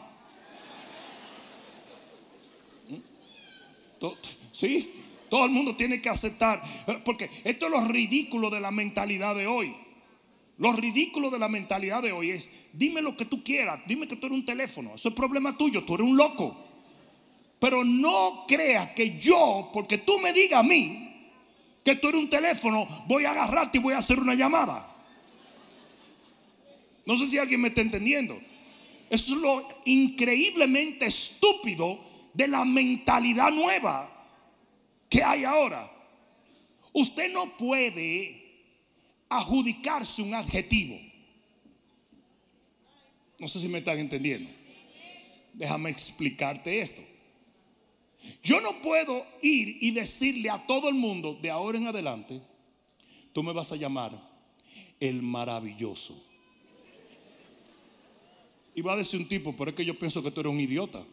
¿Mm? 2.89 4.07
Sí, 4.51 4.93
todo 5.29 5.45
el 5.45 5.51
mundo 5.51 5.75
tiene 5.75 6.01
que 6.01 6.09
aceptar. 6.09 6.61
Porque 7.03 7.29
esto 7.43 7.65
es 7.65 7.71
lo 7.71 7.87
ridículo 7.87 8.49
de 8.49 8.59
la 8.59 8.71
mentalidad 8.71 9.35
de 9.35 9.47
hoy. 9.47 9.75
Lo 10.63 10.71
ridículo 10.71 11.29
de 11.29 11.39
la 11.39 11.49
mentalidad 11.49 12.01
de 12.01 12.13
hoy 12.13 12.29
es, 12.29 12.49
dime 12.71 13.01
lo 13.01 13.17
que 13.17 13.25
tú 13.25 13.43
quieras, 13.43 13.81
dime 13.85 14.07
que 14.07 14.15
tú 14.15 14.27
eres 14.27 14.37
un 14.37 14.45
teléfono, 14.45 14.95
eso 14.95 15.09
es 15.09 15.13
problema 15.13 15.57
tuyo, 15.57 15.83
tú 15.83 15.95
eres 15.95 16.07
un 16.07 16.15
loco. 16.15 16.55
Pero 17.59 17.83
no 17.83 18.45
creas 18.47 18.91
que 18.91 19.19
yo, 19.19 19.71
porque 19.73 19.97
tú 19.97 20.19
me 20.19 20.31
digas 20.31 20.61
a 20.61 20.63
mí 20.63 21.19
que 21.83 21.97
tú 21.97 22.07
eres 22.07 22.21
un 22.21 22.29
teléfono, 22.29 22.87
voy 23.09 23.25
a 23.25 23.31
agarrarte 23.31 23.77
y 23.77 23.81
voy 23.81 23.93
a 23.93 23.97
hacer 23.97 24.17
una 24.17 24.35
llamada. 24.35 24.89
No 27.05 27.17
sé 27.17 27.27
si 27.27 27.37
alguien 27.37 27.59
me 27.59 27.67
está 27.67 27.81
entendiendo. 27.81 28.39
Eso 29.09 29.35
es 29.35 29.41
lo 29.41 29.67
increíblemente 29.83 31.07
estúpido 31.07 31.99
de 32.33 32.47
la 32.47 32.63
mentalidad 32.63 33.51
nueva 33.51 34.09
que 35.09 35.21
hay 35.21 35.43
ahora. 35.43 35.91
Usted 36.93 37.33
no 37.33 37.57
puede 37.57 38.42
adjudicarse 39.37 40.21
un 40.21 40.33
adjetivo. 40.33 40.99
No 43.39 43.47
sé 43.47 43.59
si 43.59 43.67
me 43.67 43.79
están 43.79 43.99
entendiendo. 43.99 44.49
Déjame 45.53 45.89
explicarte 45.89 46.79
esto. 46.79 47.01
Yo 48.41 48.61
no 48.61 48.81
puedo 48.81 49.25
ir 49.41 49.77
y 49.81 49.91
decirle 49.91 50.49
a 50.49 50.65
todo 50.65 50.89
el 50.89 50.95
mundo 50.95 51.37
de 51.41 51.49
ahora 51.49 51.77
en 51.77 51.87
adelante, 51.87 52.41
tú 53.33 53.43
me 53.43 53.53
vas 53.53 53.71
a 53.71 53.75
llamar 53.75 54.17
el 54.99 55.21
maravilloso. 55.21 56.15
Y 58.75 58.81
va 58.81 58.93
a 58.93 58.97
decir 58.97 59.19
un 59.19 59.27
tipo, 59.27 59.55
pero 59.55 59.71
es 59.71 59.75
que 59.75 59.85
yo 59.85 59.97
pienso 59.99 60.23
que 60.23 60.31
tú 60.31 60.41
eres 60.41 60.51
un 60.51 60.59
idiota. 60.59 61.03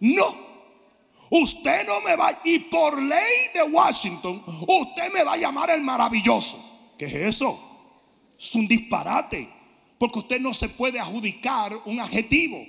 No. 0.00 0.54
Usted 1.30 1.86
no 1.86 2.00
me 2.00 2.16
va, 2.16 2.40
y 2.44 2.60
por 2.60 3.02
ley 3.02 3.48
de 3.52 3.62
Washington, 3.64 4.42
usted 4.68 5.12
me 5.12 5.24
va 5.24 5.32
a 5.32 5.36
llamar 5.36 5.70
el 5.70 5.82
maravilloso. 5.82 6.73
¿Qué 6.98 7.06
es 7.06 7.14
eso? 7.14 7.58
Es 8.38 8.54
un 8.54 8.66
disparate. 8.66 9.48
Porque 9.98 10.18
usted 10.18 10.40
no 10.40 10.52
se 10.52 10.68
puede 10.68 10.98
adjudicar 10.98 11.80
un 11.84 12.00
adjetivo. 12.00 12.64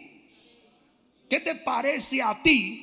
¿Qué 1.30 1.40
te 1.40 1.56
parece 1.56 2.22
a 2.22 2.42
ti 2.42 2.82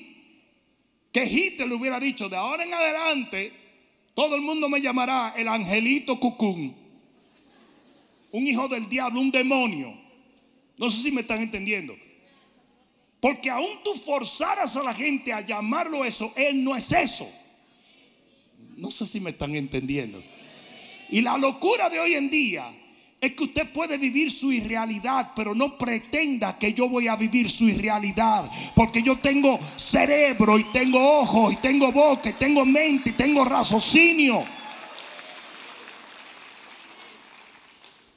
que 1.13 1.25
Hitler 1.25 1.69
le 1.69 1.75
hubiera 1.75 2.01
dicho 2.01 2.29
de 2.29 2.37
ahora 2.37 2.65
en 2.65 2.75
adelante 2.75 3.53
todo 4.15 4.35
el 4.35 4.43
mundo 4.43 4.69
me 4.69 4.81
llamará 4.81 5.35
el 5.37 5.49
angelito 5.49 6.19
cucún? 6.19 6.75
Un 8.33 8.47
hijo 8.47 8.69
del 8.69 8.89
diablo, 8.89 9.21
un 9.21 9.31
demonio. 9.31 9.95
No 10.77 10.91
sé 10.91 11.03
si 11.03 11.13
me 11.13 11.21
están 11.21 11.41
entendiendo. 11.41 11.95
Porque 13.21 13.49
aún 13.49 13.79
tú 13.85 13.95
forzaras 13.95 14.77
a 14.77 14.83
la 14.83 14.93
gente 14.93 15.33
a 15.33 15.41
llamarlo 15.41 16.05
eso, 16.05 16.33
él 16.35 16.65
no 16.65 16.75
es 16.75 16.91
eso. 16.91 17.31
No 18.77 18.91
sé 18.91 19.07
si 19.07 19.21
me 19.21 19.31
están 19.31 19.55
entendiendo. 19.55 20.21
Y 21.13 21.21
la 21.21 21.37
locura 21.37 21.91
de 21.91 22.01
hoy 22.01 22.15
en 22.15 22.31
día 22.31 22.73
es 23.21 23.35
que 23.35 23.45
usted 23.45 23.71
puede 23.71 23.99
vivir 23.99 24.33
su 24.33 24.51
irrealidad, 24.51 25.33
pero 25.37 25.55
no 25.55 25.77
pretenda 25.77 26.59
que 26.59 26.73
yo 26.73 26.89
voy 26.89 27.07
a 27.07 27.17
vivir 27.17 27.51
su 27.51 27.69
irrealidad. 27.69 28.51
Porque 28.75 29.03
yo 29.03 29.19
tengo 29.19 29.61
cerebro 29.77 30.59
y 30.59 30.65
tengo 30.73 31.21
ojos 31.21 31.53
y 31.53 31.57
tengo 31.57 31.93
boca 31.93 32.31
y 32.31 32.33
tengo 32.33 32.65
mente 32.65 33.11
y 33.11 33.13
tengo 33.13 33.45
raciocinio. 33.45 34.43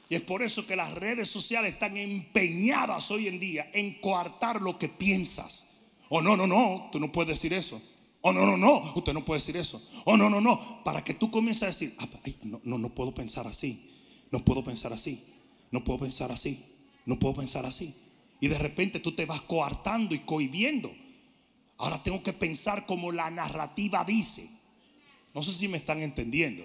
Y 0.08 0.14
es 0.14 0.22
por 0.22 0.42
eso 0.42 0.66
que 0.66 0.74
las 0.74 0.90
redes 0.94 1.28
sociales 1.28 1.74
están 1.74 1.98
empeñadas 1.98 3.10
hoy 3.10 3.28
en 3.28 3.38
día 3.38 3.68
en 3.74 4.00
coartar 4.00 4.62
lo 4.62 4.78
que 4.78 4.88
piensas. 4.88 5.66
Oh, 6.08 6.22
no, 6.22 6.34
no, 6.34 6.46
no, 6.46 6.88
tú 6.90 6.98
no 6.98 7.12
puedes 7.12 7.28
decir 7.28 7.52
eso. 7.52 7.82
Oh, 8.28 8.32
no, 8.32 8.44
no, 8.44 8.56
no, 8.56 8.92
usted 8.94 9.12
no 9.12 9.24
puede 9.24 9.40
decir 9.40 9.56
eso. 9.56 9.80
Oh, 10.04 10.16
no, 10.16 10.28
no, 10.28 10.40
no, 10.40 10.82
para 10.82 11.04
que 11.04 11.14
tú 11.14 11.30
comiences 11.30 11.62
a 11.62 11.66
decir, 11.66 11.94
ah, 11.98 12.08
no, 12.42 12.60
no, 12.64 12.78
no 12.78 12.94
puedo 12.94 13.14
pensar 13.14 13.46
así 13.46 13.92
no 14.30 14.44
puedo 14.44 14.64
pensar 14.64 14.92
así, 14.92 15.24
no 15.70 15.84
puedo 15.84 16.00
pensar 16.00 16.32
así, 16.32 16.64
no 17.04 17.18
puedo 17.18 17.34
pensar 17.34 17.66
así. 17.66 17.94
Y 18.40 18.48
de 18.48 18.58
repente 18.58 19.00
tú 19.00 19.14
te 19.14 19.24
vas 19.24 19.40
coartando 19.42 20.14
y 20.14 20.20
cohibiendo. 20.20 20.94
Ahora 21.78 22.02
tengo 22.02 22.22
que 22.22 22.32
pensar 22.32 22.86
como 22.86 23.12
la 23.12 23.30
narrativa 23.30 24.04
dice. 24.04 24.48
No 25.34 25.42
sé 25.42 25.52
si 25.52 25.68
me 25.68 25.78
están 25.78 26.02
entendiendo. 26.02 26.64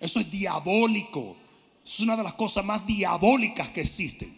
Eso 0.00 0.20
es 0.20 0.30
diabólico. 0.30 1.36
Es 1.84 2.00
una 2.00 2.16
de 2.16 2.22
las 2.22 2.34
cosas 2.34 2.64
más 2.64 2.86
diabólicas 2.86 3.68
que 3.70 3.80
existen. 3.80 4.36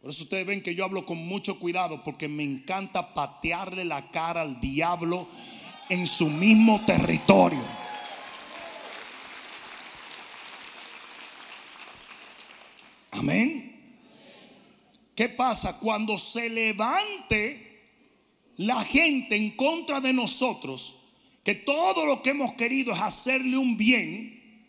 Por 0.00 0.10
eso 0.10 0.22
ustedes 0.22 0.46
ven 0.46 0.62
que 0.62 0.74
yo 0.74 0.84
hablo 0.84 1.04
con 1.04 1.18
mucho 1.18 1.58
cuidado 1.58 2.02
porque 2.02 2.26
me 2.26 2.42
encanta 2.42 3.12
patearle 3.12 3.84
la 3.84 4.10
cara 4.10 4.40
al 4.40 4.58
diablo 4.58 5.28
en 5.90 6.06
su 6.06 6.28
mismo 6.30 6.82
territorio. 6.86 7.62
Amén. 13.10 13.70
¿Qué 15.14 15.28
pasa? 15.28 15.78
Cuando 15.78 16.16
se 16.16 16.48
levante 16.48 17.70
la 18.56 18.82
gente 18.84 19.36
en 19.36 19.50
contra 19.50 20.00
de 20.00 20.14
nosotros, 20.14 20.96
que 21.44 21.56
todo 21.56 22.06
lo 22.06 22.22
que 22.22 22.30
hemos 22.30 22.54
querido 22.54 22.94
es 22.94 23.00
hacerle 23.00 23.58
un 23.58 23.76
bien, 23.76 24.66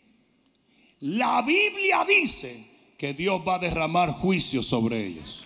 la 1.00 1.40
Biblia 1.40 2.04
dice 2.04 2.71
que 3.02 3.14
Dios 3.14 3.40
va 3.40 3.56
a 3.56 3.58
derramar 3.58 4.12
juicio 4.12 4.62
sobre 4.62 5.04
ellos. 5.04 5.42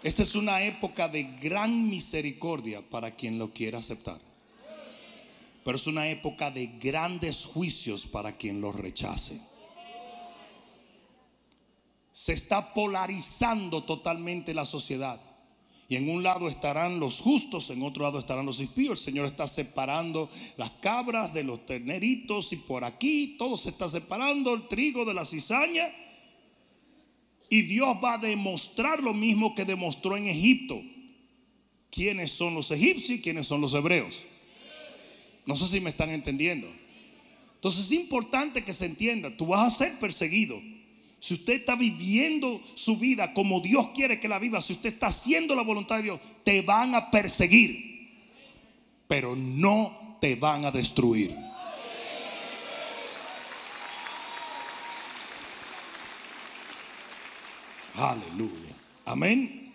Esta 0.00 0.22
es 0.22 0.36
una 0.36 0.62
época 0.62 1.08
de 1.08 1.24
gran 1.24 1.90
misericordia 1.90 2.88
para 2.88 3.10
quien 3.16 3.36
lo 3.36 3.52
quiera 3.52 3.80
aceptar. 3.80 4.20
Pero 5.64 5.76
es 5.76 5.88
una 5.88 6.08
época 6.08 6.52
de 6.52 6.68
grandes 6.80 7.44
juicios 7.44 8.06
para 8.06 8.36
quien 8.36 8.60
lo 8.60 8.70
rechace 8.70 9.40
se 12.12 12.34
está 12.34 12.72
polarizando 12.72 13.82
totalmente 13.82 14.54
la 14.54 14.64
sociedad. 14.64 15.18
Y 15.92 15.96
en 15.96 16.08
un 16.08 16.22
lado 16.22 16.48
estarán 16.48 17.00
los 17.00 17.20
justos, 17.20 17.68
en 17.68 17.82
otro 17.82 18.04
lado 18.04 18.18
estarán 18.18 18.46
los 18.46 18.60
impíos. 18.60 19.00
El 19.00 19.04
Señor 19.04 19.26
está 19.26 19.46
separando 19.46 20.30
las 20.56 20.70
cabras 20.70 21.34
de 21.34 21.44
los 21.44 21.66
terneritos 21.66 22.50
y 22.54 22.56
por 22.56 22.82
aquí 22.82 23.36
todo 23.38 23.58
se 23.58 23.68
está 23.68 23.90
separando, 23.90 24.54
el 24.54 24.68
trigo 24.68 25.04
de 25.04 25.12
la 25.12 25.26
cizaña. 25.26 25.94
Y 27.50 27.60
Dios 27.60 27.94
va 28.02 28.14
a 28.14 28.18
demostrar 28.18 29.02
lo 29.02 29.12
mismo 29.12 29.54
que 29.54 29.66
demostró 29.66 30.16
en 30.16 30.28
Egipto. 30.28 30.80
¿Quiénes 31.90 32.30
son 32.30 32.54
los 32.54 32.70
egipcios 32.70 33.18
y 33.18 33.20
quiénes 33.20 33.46
son 33.46 33.60
los 33.60 33.74
hebreos? 33.74 34.22
No 35.44 35.58
sé 35.58 35.66
si 35.66 35.78
me 35.78 35.90
están 35.90 36.08
entendiendo. 36.08 36.68
Entonces 37.56 37.84
es 37.84 37.92
importante 37.92 38.64
que 38.64 38.72
se 38.72 38.86
entienda, 38.86 39.36
tú 39.36 39.44
vas 39.44 39.66
a 39.66 39.84
ser 39.84 40.00
perseguido. 40.00 40.58
Si 41.22 41.34
usted 41.34 41.52
está 41.52 41.76
viviendo 41.76 42.60
su 42.74 42.96
vida 42.96 43.32
como 43.32 43.60
Dios 43.60 43.90
quiere 43.94 44.18
que 44.18 44.26
la 44.26 44.40
viva, 44.40 44.60
si 44.60 44.72
usted 44.72 44.92
está 44.92 45.06
haciendo 45.06 45.54
la 45.54 45.62
voluntad 45.62 45.98
de 45.98 46.02
Dios, 46.02 46.20
te 46.42 46.62
van 46.62 46.96
a 46.96 47.12
perseguir, 47.12 48.10
pero 49.06 49.36
no 49.36 50.18
te 50.20 50.34
van 50.34 50.64
a 50.64 50.72
destruir. 50.72 51.32
Aleluya. 57.94 58.74
Amén. 59.04 59.72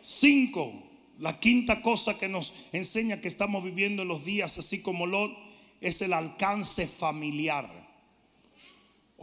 Cinco. 0.00 0.72
La 1.18 1.38
quinta 1.38 1.82
cosa 1.82 2.16
que 2.16 2.30
nos 2.30 2.54
enseña 2.72 3.20
que 3.20 3.28
estamos 3.28 3.62
viviendo 3.62 4.00
en 4.00 4.08
los 4.08 4.24
días 4.24 4.56
así 4.56 4.80
como 4.80 5.04
Lot 5.06 5.36
es 5.82 6.00
el 6.00 6.14
alcance 6.14 6.86
familiar. 6.86 7.79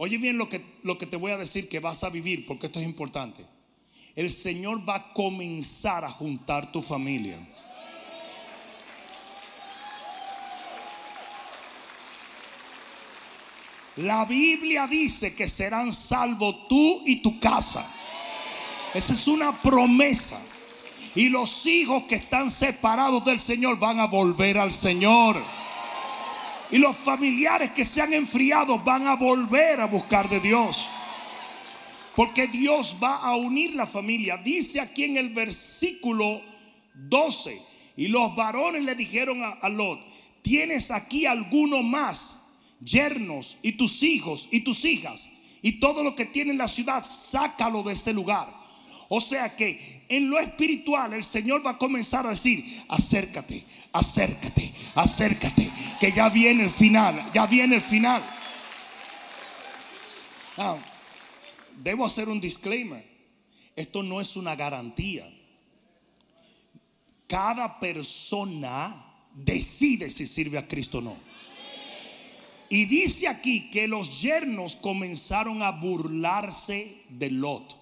Oye 0.00 0.16
bien 0.16 0.38
lo 0.38 0.48
que, 0.48 0.64
lo 0.84 0.96
que 0.96 1.06
te 1.06 1.16
voy 1.16 1.32
a 1.32 1.36
decir 1.36 1.68
que 1.68 1.80
vas 1.80 2.04
a 2.04 2.08
vivir, 2.08 2.46
porque 2.46 2.66
esto 2.66 2.78
es 2.78 2.86
importante. 2.86 3.44
El 4.14 4.30
Señor 4.30 4.88
va 4.88 4.94
a 4.94 5.12
comenzar 5.12 6.04
a 6.04 6.10
juntar 6.10 6.70
tu 6.70 6.82
familia. 6.82 7.36
La 13.96 14.24
Biblia 14.24 14.86
dice 14.86 15.34
que 15.34 15.48
serán 15.48 15.92
salvos 15.92 16.68
tú 16.68 17.02
y 17.04 17.16
tu 17.16 17.40
casa. 17.40 17.84
Esa 18.94 19.12
es 19.14 19.26
una 19.26 19.60
promesa. 19.60 20.40
Y 21.16 21.28
los 21.28 21.66
hijos 21.66 22.04
que 22.04 22.14
están 22.14 22.52
separados 22.52 23.24
del 23.24 23.40
Señor 23.40 23.80
van 23.80 23.98
a 23.98 24.06
volver 24.06 24.58
al 24.58 24.72
Señor. 24.72 25.42
Y 26.70 26.78
los 26.78 26.96
familiares 26.96 27.70
que 27.70 27.84
se 27.84 28.02
han 28.02 28.12
enfriado 28.12 28.78
van 28.78 29.06
a 29.06 29.16
volver 29.16 29.80
a 29.80 29.86
buscar 29.86 30.28
de 30.28 30.40
Dios. 30.40 30.86
Porque 32.14 32.46
Dios 32.46 32.96
va 33.02 33.16
a 33.16 33.36
unir 33.36 33.74
la 33.74 33.86
familia. 33.86 34.36
Dice 34.36 34.80
aquí 34.80 35.04
en 35.04 35.16
el 35.16 35.30
versículo 35.30 36.42
12. 36.94 37.60
Y 37.96 38.08
los 38.08 38.34
varones 38.36 38.84
le 38.84 38.94
dijeron 38.94 39.40
a, 39.42 39.68
Lot, 39.68 40.00
tienes 40.42 40.90
aquí 40.90 41.26
alguno 41.26 41.82
más, 41.82 42.38
yernos 42.80 43.56
y 43.62 43.72
tus 43.72 44.02
hijos 44.02 44.48
y 44.52 44.60
tus 44.60 44.84
hijas. 44.84 45.30
Y 45.62 45.80
todo 45.80 46.04
lo 46.04 46.14
que 46.14 46.26
tiene 46.26 46.52
en 46.52 46.58
la 46.58 46.68
ciudad, 46.68 47.04
sácalo 47.04 47.82
de 47.82 47.92
este 47.92 48.12
lugar. 48.12 48.48
O 49.08 49.20
sea 49.20 49.56
que 49.56 50.04
en 50.08 50.28
lo 50.28 50.38
espiritual 50.38 51.12
el 51.14 51.24
Señor 51.24 51.64
va 51.64 51.70
a 51.70 51.78
comenzar 51.78 52.26
a 52.26 52.30
decir, 52.30 52.84
acércate, 52.88 53.64
acércate, 53.92 54.72
acércate, 54.94 55.70
que 55.98 56.12
ya 56.12 56.28
viene 56.28 56.64
el 56.64 56.70
final, 56.70 57.30
ya 57.34 57.46
viene 57.46 57.76
el 57.76 57.82
final. 57.82 58.22
debo 61.76 62.06
hacer 62.06 62.28
un 62.28 62.40
disclaimer. 62.40 63.06
Esto 63.76 64.02
no 64.02 64.20
es 64.20 64.36
una 64.36 64.56
garantía. 64.56 65.32
Cada 67.26 67.78
persona 67.78 69.04
decide 69.34 70.10
si 70.10 70.26
sirve 70.26 70.58
a 70.58 70.66
Cristo 70.66 70.98
o 70.98 71.02
no. 71.02 71.16
Y 72.70 72.84
dice 72.84 73.28
aquí 73.28 73.70
que 73.70 73.88
los 73.88 74.20
yernos 74.20 74.76
comenzaron 74.76 75.62
a 75.62 75.70
burlarse 75.70 77.02
de 77.08 77.30
Lot. 77.30 77.76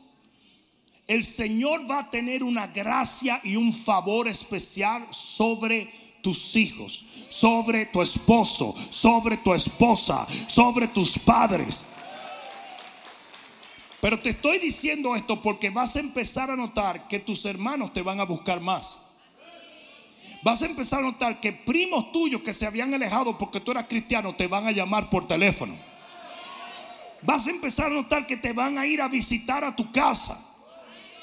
El 1.06 1.24
Señor 1.24 1.88
va 1.90 2.00
a 2.00 2.10
tener 2.10 2.42
una 2.42 2.68
gracia 2.68 3.40
y 3.42 3.56
un 3.56 3.72
favor 3.72 4.28
especial 4.28 5.06
sobre 5.12 6.05
tus 6.22 6.56
hijos, 6.56 7.04
sobre 7.28 7.86
tu 7.86 8.02
esposo, 8.02 8.74
sobre 8.90 9.36
tu 9.36 9.54
esposa, 9.54 10.26
sobre 10.48 10.88
tus 10.88 11.18
padres. 11.18 11.84
Pero 14.00 14.20
te 14.20 14.30
estoy 14.30 14.58
diciendo 14.58 15.16
esto 15.16 15.42
porque 15.42 15.70
vas 15.70 15.96
a 15.96 16.00
empezar 16.00 16.50
a 16.50 16.56
notar 16.56 17.08
que 17.08 17.18
tus 17.18 17.44
hermanos 17.44 17.92
te 17.92 18.02
van 18.02 18.20
a 18.20 18.24
buscar 18.24 18.60
más. 18.60 18.98
Vas 20.42 20.62
a 20.62 20.66
empezar 20.66 21.00
a 21.00 21.06
notar 21.06 21.40
que 21.40 21.52
primos 21.52 22.12
tuyos 22.12 22.42
que 22.42 22.52
se 22.52 22.66
habían 22.66 22.94
alejado 22.94 23.36
porque 23.36 23.60
tú 23.60 23.72
eras 23.72 23.86
cristiano 23.88 24.36
te 24.36 24.46
van 24.46 24.66
a 24.66 24.70
llamar 24.70 25.10
por 25.10 25.26
teléfono. 25.26 25.76
Vas 27.22 27.46
a 27.48 27.50
empezar 27.50 27.86
a 27.86 27.94
notar 27.94 28.26
que 28.26 28.36
te 28.36 28.52
van 28.52 28.78
a 28.78 28.86
ir 28.86 29.02
a 29.02 29.08
visitar 29.08 29.64
a 29.64 29.74
tu 29.74 29.90
casa. 29.90 30.40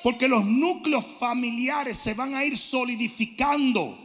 Porque 0.03 0.27
los 0.27 0.43
núcleos 0.43 1.05
familiares 1.05 1.97
se 1.97 2.13
van 2.13 2.35
a 2.35 2.43
ir 2.43 2.57
solidificando 2.57 3.97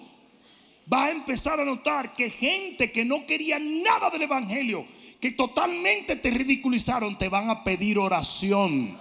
va 0.92 1.06
a 1.06 1.10
empezar 1.10 1.60
a 1.60 1.64
notar 1.64 2.14
que 2.14 2.30
gente 2.30 2.90
que 2.90 3.04
no 3.04 3.26
quería 3.26 3.58
nada 3.58 4.10
del 4.10 4.22
Evangelio, 4.22 4.86
que 5.20 5.32
totalmente 5.32 6.16
te 6.16 6.30
ridiculizaron, 6.30 7.18
te 7.18 7.28
van 7.28 7.50
a 7.50 7.62
pedir 7.64 7.98
oración. 7.98 8.98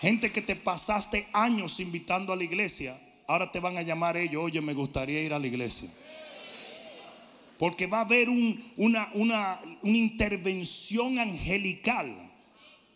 Gente 0.00 0.30
que 0.30 0.42
te 0.42 0.54
pasaste 0.54 1.26
años 1.32 1.80
invitando 1.80 2.32
a 2.32 2.36
la 2.36 2.44
iglesia, 2.44 3.00
ahora 3.26 3.50
te 3.50 3.58
van 3.58 3.78
a 3.78 3.82
llamar 3.82 4.16
ellos, 4.16 4.44
oye, 4.44 4.60
me 4.60 4.74
gustaría 4.74 5.22
ir 5.22 5.32
a 5.32 5.38
la 5.38 5.46
iglesia. 5.46 5.88
Porque 7.58 7.88
va 7.88 7.98
a 7.98 8.02
haber 8.02 8.28
una, 8.28 9.10
una, 9.14 9.60
una 9.82 9.96
intervención 9.96 11.18
angelical 11.18 12.14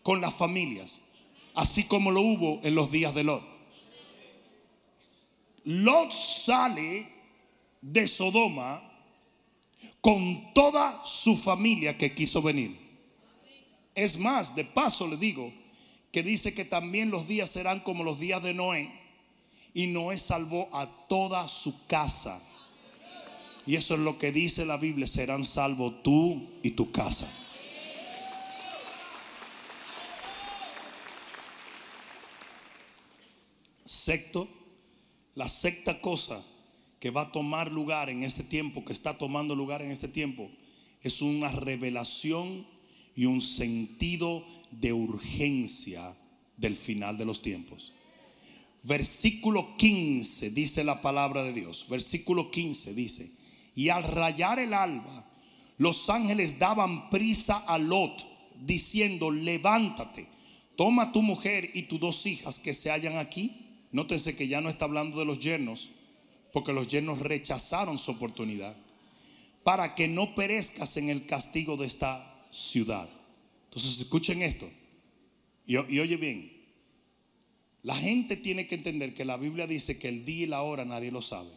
con 0.01 0.21
las 0.21 0.33
familias 0.33 1.01
así 1.55 1.83
como 1.83 2.11
lo 2.11 2.21
hubo 2.21 2.59
en 2.63 2.75
los 2.75 2.91
días 2.91 3.13
de 3.13 3.23
Lot. 3.23 3.43
Lot 5.65 6.11
sale 6.11 7.07
de 7.81 8.07
Sodoma 8.07 8.81
con 10.01 10.53
toda 10.53 11.01
su 11.05 11.37
familia 11.37 11.97
que 11.97 12.13
quiso 12.13 12.41
venir. 12.41 12.77
Es 13.95 14.17
más, 14.17 14.55
de 14.55 14.65
paso 14.65 15.07
le 15.07 15.17
digo 15.17 15.53
que 16.11 16.23
dice 16.23 16.53
que 16.53 16.65
también 16.65 17.09
los 17.09 17.27
días 17.27 17.49
serán 17.49 17.79
como 17.79 18.03
los 18.03 18.19
días 18.19 18.41
de 18.43 18.53
Noé. 18.53 18.91
Y 19.73 19.87
Noé 19.87 20.17
salvó 20.17 20.69
a 20.73 21.07
toda 21.07 21.47
su 21.47 21.87
casa. 21.87 22.41
Y 23.65 23.75
eso 23.75 23.95
es 23.95 24.01
lo 24.01 24.17
que 24.17 24.31
dice 24.31 24.65
la 24.65 24.77
Biblia, 24.77 25.07
serán 25.07 25.45
salvos 25.45 26.03
tú 26.03 26.59
y 26.61 26.71
tu 26.71 26.91
casa. 26.91 27.27
Sexto, 33.85 34.47
la 35.35 35.49
sexta 35.49 35.99
cosa 36.01 36.43
que 36.99 37.09
va 37.09 37.23
a 37.23 37.31
tomar 37.31 37.71
lugar 37.71 38.09
en 38.09 38.23
este 38.23 38.43
tiempo, 38.43 38.85
que 38.85 38.93
está 38.93 39.17
tomando 39.17 39.55
lugar 39.55 39.81
en 39.81 39.91
este 39.91 40.07
tiempo, 40.07 40.49
es 41.01 41.21
una 41.21 41.49
revelación 41.49 42.65
y 43.15 43.25
un 43.25 43.41
sentido 43.41 44.45
de 44.71 44.93
urgencia 44.93 46.15
del 46.57 46.75
final 46.75 47.17
de 47.17 47.25
los 47.25 47.41
tiempos. 47.41 47.93
Versículo 48.83 49.77
15 49.77 50.49
dice 50.51 50.83
la 50.83 51.01
palabra 51.01 51.43
de 51.43 51.53
Dios. 51.53 51.85
Versículo 51.89 52.51
15 52.51 52.93
dice, 52.93 53.31
y 53.75 53.89
al 53.89 54.03
rayar 54.03 54.59
el 54.59 54.73
alba, 54.73 55.25
los 55.77 56.09
ángeles 56.09 56.59
daban 56.59 57.09
prisa 57.09 57.57
a 57.67 57.77
Lot, 57.77 58.25
diciendo, 58.59 59.31
levántate, 59.31 60.27
toma 60.75 61.11
tu 61.11 61.21
mujer 61.21 61.71
y 61.73 61.83
tus 61.83 61.99
dos 61.99 62.25
hijas 62.25 62.59
que 62.59 62.73
se 62.73 62.89
hallan 62.91 63.17
aquí. 63.17 63.62
Nótese 63.93 64.35
que 64.35 64.47
ya 64.47 64.59
no 64.59 64.69
está 64.69 64.85
hablando 64.85 65.19
de 65.19 65.25
los 65.25 65.39
yernos, 65.39 65.91
porque 66.51 66.73
los 66.73 66.87
yernos 66.87 67.19
rechazaron 67.19 67.99
su 67.99 68.11
oportunidad, 68.11 68.75
para 69.63 69.95
que 69.95 70.07
no 70.07 70.35
perezcas 70.35 70.97
en 70.97 71.09
el 71.09 71.27
castigo 71.27 71.77
de 71.77 71.87
esta 71.87 72.45
ciudad. 72.51 73.07
Entonces 73.65 74.01
escuchen 74.01 74.41
esto. 74.41 74.69
Y, 75.65 75.77
oye 75.77 76.17
bien, 76.17 76.51
la 77.83 77.95
gente 77.95 78.35
tiene 78.35 78.67
que 78.67 78.75
entender 78.75 79.13
que 79.13 79.25
la 79.25 79.37
Biblia 79.37 79.67
dice 79.67 79.99
que 79.99 80.09
el 80.09 80.25
día 80.25 80.43
y 80.43 80.47
la 80.47 80.63
hora 80.63 80.85
nadie 80.85 81.11
lo 81.11 81.21
sabe. 81.21 81.51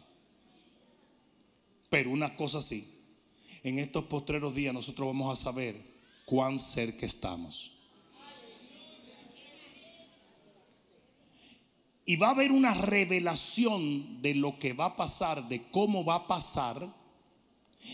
Pero 1.89 2.11
una 2.11 2.35
cosa 2.35 2.61
sí, 2.61 2.87
en 3.63 3.79
estos 3.79 4.05
postreros 4.05 4.53
días 4.53 4.73
nosotros 4.73 5.07
vamos 5.07 5.37
a 5.37 5.43
saber 5.43 5.75
cuán 6.25 6.59
cerca 6.59 7.05
estamos. 7.05 7.76
Y 12.07 12.15
va 12.15 12.29
a 12.29 12.31
haber 12.31 12.51
una 12.51 12.73
revelación 12.73 14.21
de 14.23 14.33
lo 14.33 14.57
que 14.57 14.73
va 14.73 14.85
a 14.85 14.95
pasar, 14.95 15.47
de 15.47 15.69
cómo 15.69 16.03
va 16.03 16.15
a 16.15 16.27
pasar, 16.27 16.87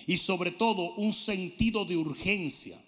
y 0.08 0.18
sobre 0.18 0.52
todo 0.52 0.94
un 0.96 1.12
sentido 1.14 1.84
de 1.84 1.98
urgencia. 1.98 2.80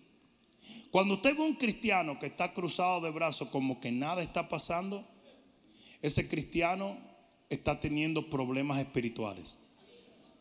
Cuando 0.91 1.15
usted 1.15 1.35
ve 1.35 1.41
un 1.43 1.55
cristiano 1.55 2.19
que 2.19 2.27
está 2.27 2.53
cruzado 2.53 3.01
de 3.01 3.09
brazos 3.09 3.49
como 3.49 3.79
que 3.79 3.91
nada 3.91 4.23
está 4.23 4.47
pasando, 4.47 5.03
ese 6.01 6.29
cristiano 6.29 6.97
está 7.49 7.79
teniendo 7.79 8.29
problemas 8.29 8.79
espirituales. 8.79 9.57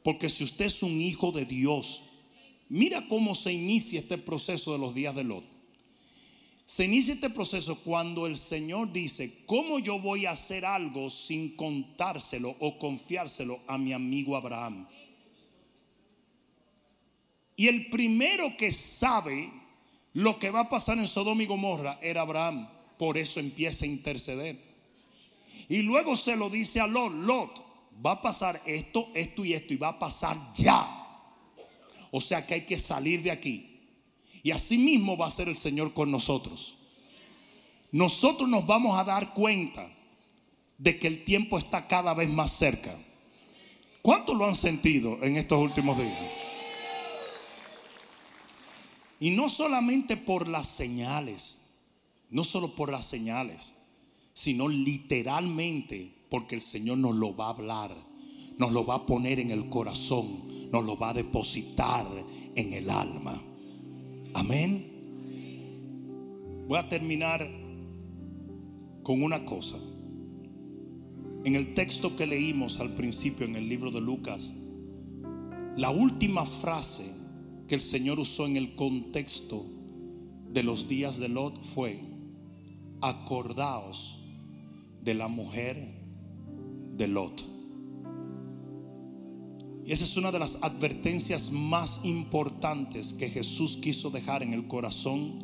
Porque 0.02 0.28
si 0.28 0.44
usted 0.44 0.66
es 0.66 0.82
un 0.82 1.00
hijo 1.00 1.32
de 1.32 1.46
Dios, 1.46 2.02
mira 2.68 3.08
cómo 3.08 3.34
se 3.34 3.52
inicia 3.52 4.00
este 4.00 4.18
proceso 4.18 4.72
de 4.72 4.78
los 4.78 4.94
días 4.94 5.14
de 5.14 5.24
Lot. 5.24 5.53
Se 6.66 6.84
inicia 6.84 7.14
este 7.14 7.28
proceso 7.28 7.76
cuando 7.76 8.26
el 8.26 8.38
Señor 8.38 8.90
dice, 8.90 9.44
¿cómo 9.46 9.78
yo 9.78 9.98
voy 9.98 10.24
a 10.24 10.30
hacer 10.30 10.64
algo 10.64 11.10
sin 11.10 11.56
contárselo 11.56 12.56
o 12.58 12.78
confiárselo 12.78 13.60
a 13.66 13.76
mi 13.76 13.92
amigo 13.92 14.34
Abraham? 14.34 14.86
Y 17.56 17.68
el 17.68 17.90
primero 17.90 18.56
que 18.56 18.72
sabe 18.72 19.52
lo 20.14 20.38
que 20.38 20.50
va 20.50 20.60
a 20.60 20.68
pasar 20.70 20.98
en 20.98 21.06
Sodoma 21.06 21.42
y 21.42 21.46
Gomorra 21.46 21.98
era 22.00 22.22
Abraham. 22.22 22.68
Por 22.98 23.18
eso 23.18 23.40
empieza 23.40 23.84
a 23.84 23.88
interceder. 23.88 24.58
Y 25.68 25.82
luego 25.82 26.16
se 26.16 26.36
lo 26.36 26.48
dice 26.48 26.80
a 26.80 26.86
Lot, 26.86 27.12
Lot, 27.12 27.64
va 28.04 28.12
a 28.12 28.22
pasar 28.22 28.60
esto, 28.66 29.08
esto 29.14 29.44
y 29.44 29.54
esto 29.54 29.74
y 29.74 29.76
va 29.76 29.88
a 29.88 29.98
pasar 29.98 30.52
ya. 30.54 31.04
O 32.10 32.20
sea 32.20 32.46
que 32.46 32.54
hay 32.54 32.60
que 32.62 32.78
salir 32.78 33.22
de 33.22 33.30
aquí. 33.30 33.73
Y 34.44 34.50
así 34.50 34.76
mismo 34.76 35.16
va 35.16 35.26
a 35.26 35.30
ser 35.30 35.48
el 35.48 35.56
Señor 35.56 35.94
con 35.94 36.10
nosotros. 36.10 36.76
Nosotros 37.90 38.46
nos 38.46 38.66
vamos 38.66 38.96
a 38.98 39.02
dar 39.02 39.32
cuenta 39.32 39.90
de 40.76 40.98
que 40.98 41.06
el 41.06 41.24
tiempo 41.24 41.56
está 41.56 41.88
cada 41.88 42.12
vez 42.12 42.28
más 42.28 42.50
cerca. 42.50 42.94
¿Cuántos 44.02 44.36
lo 44.36 44.44
han 44.44 44.54
sentido 44.54 45.18
en 45.22 45.38
estos 45.38 45.58
últimos 45.58 45.96
días? 45.96 46.30
Y 49.18 49.30
no 49.30 49.48
solamente 49.48 50.18
por 50.18 50.46
las 50.46 50.66
señales, 50.66 51.62
no 52.28 52.44
solo 52.44 52.74
por 52.74 52.92
las 52.92 53.06
señales, 53.06 53.74
sino 54.34 54.68
literalmente 54.68 56.12
porque 56.28 56.54
el 56.56 56.62
Señor 56.62 56.98
nos 56.98 57.14
lo 57.14 57.34
va 57.34 57.46
a 57.46 57.50
hablar, 57.50 57.96
nos 58.58 58.72
lo 58.72 58.84
va 58.84 58.96
a 58.96 59.06
poner 59.06 59.40
en 59.40 59.50
el 59.50 59.70
corazón, 59.70 60.70
nos 60.70 60.84
lo 60.84 60.98
va 60.98 61.10
a 61.10 61.14
depositar 61.14 62.06
en 62.54 62.74
el 62.74 62.90
alma. 62.90 63.40
Amén. 64.34 64.90
Voy 66.66 66.78
a 66.78 66.88
terminar 66.88 67.48
con 69.02 69.22
una 69.22 69.44
cosa. 69.44 69.78
En 71.44 71.54
el 71.54 71.74
texto 71.74 72.16
que 72.16 72.26
leímos 72.26 72.80
al 72.80 72.94
principio 72.94 73.46
en 73.46 73.54
el 73.54 73.68
libro 73.68 73.90
de 73.90 74.00
Lucas, 74.00 74.52
la 75.76 75.90
última 75.90 76.46
frase 76.46 77.04
que 77.68 77.76
el 77.76 77.80
Señor 77.80 78.18
usó 78.18 78.46
en 78.46 78.56
el 78.56 78.74
contexto 78.74 79.66
de 80.50 80.62
los 80.62 80.88
días 80.88 81.18
de 81.18 81.28
Lot 81.28 81.62
fue, 81.62 82.00
acordaos 83.00 84.18
de 85.02 85.14
la 85.14 85.28
mujer 85.28 85.94
de 86.96 87.08
Lot. 87.08 87.53
Y 89.86 89.92
esa 89.92 90.04
es 90.04 90.16
una 90.16 90.32
de 90.32 90.38
las 90.38 90.62
advertencias 90.62 91.52
más 91.52 92.00
importantes 92.04 93.12
que 93.12 93.28
Jesús 93.28 93.76
quiso 93.76 94.10
dejar 94.10 94.42
en 94.42 94.54
el 94.54 94.66
corazón 94.66 95.40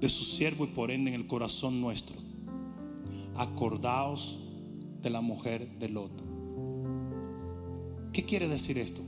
de 0.00 0.08
su 0.08 0.22
siervo 0.22 0.64
y 0.64 0.68
por 0.68 0.92
ende 0.92 1.12
en 1.12 1.20
el 1.20 1.26
corazón 1.26 1.80
nuestro. 1.80 2.14
Acordaos 3.34 4.38
de 5.02 5.10
la 5.10 5.20
mujer 5.20 5.68
de 5.80 5.88
Lot. 5.88 6.12
¿Qué 8.12 8.24
quiere 8.24 8.46
decir 8.46 8.78
esto? 8.78 9.02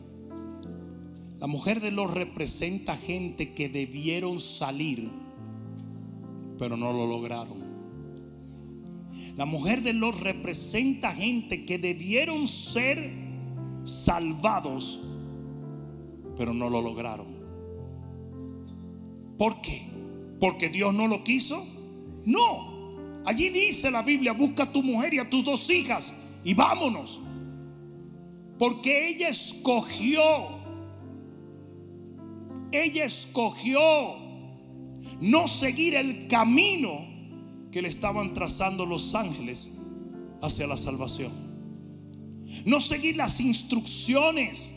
La 1.39 1.47
mujer 1.47 1.81
de 1.81 1.93
los 1.93 2.13
representa 2.13 2.97
gente 2.97 3.55
que 3.55 3.69
debieron 3.69 4.41
salir, 4.41 5.09
pero 6.59 6.77
no 6.77 6.93
lo 6.93 7.07
lograron. 7.07 7.65
La 9.37 9.45
mujer 9.45 9.83
de 9.83 9.93
los 9.93 10.19
representa 10.19 11.13
gente 11.13 11.65
que 11.65 11.79
debieron 11.79 12.49
ser 12.49 13.26
salvados, 13.87 15.01
pero 16.37 16.53
no 16.53 16.69
lo 16.69 16.83
lograron. 16.83 17.27
¿Por 19.39 19.61
qué? 19.61 19.89
¿Porque 20.41 20.69
Dios 20.69 20.93
no 20.93 21.07
lo 21.07 21.25
quiso? 21.25 21.67
No. 22.25 22.77
Allí 23.25 23.49
dice 23.49 23.91
la 23.91 24.03
Biblia, 24.03 24.33
busca 24.33 24.65
a 24.65 24.73
tu 24.73 24.83
mujer 24.83 25.15
y 25.15 25.19
a 25.19 25.29
tus 25.29 25.45
dos 25.45 25.71
hijas 25.71 26.15
y 26.45 26.55
vámonos. 26.55 27.21
Porque 28.59 29.09
ella 29.09 29.29
escogió 29.29 30.57
ella 32.73 33.05
escogió 33.05 33.81
no 35.21 35.49
seguir 35.49 35.95
el 35.95 36.29
camino 36.29 37.07
que 37.71 37.83
le 37.83 37.89
estaban 37.89 38.35
trazando 38.35 38.87
los 38.87 39.15
ángeles 39.15 39.73
hacia 40.43 40.67
la 40.67 40.77
salvación. 40.77 41.46
No 42.65 42.81
seguir 42.81 43.17
las 43.17 43.41
instrucciones. 43.41 44.73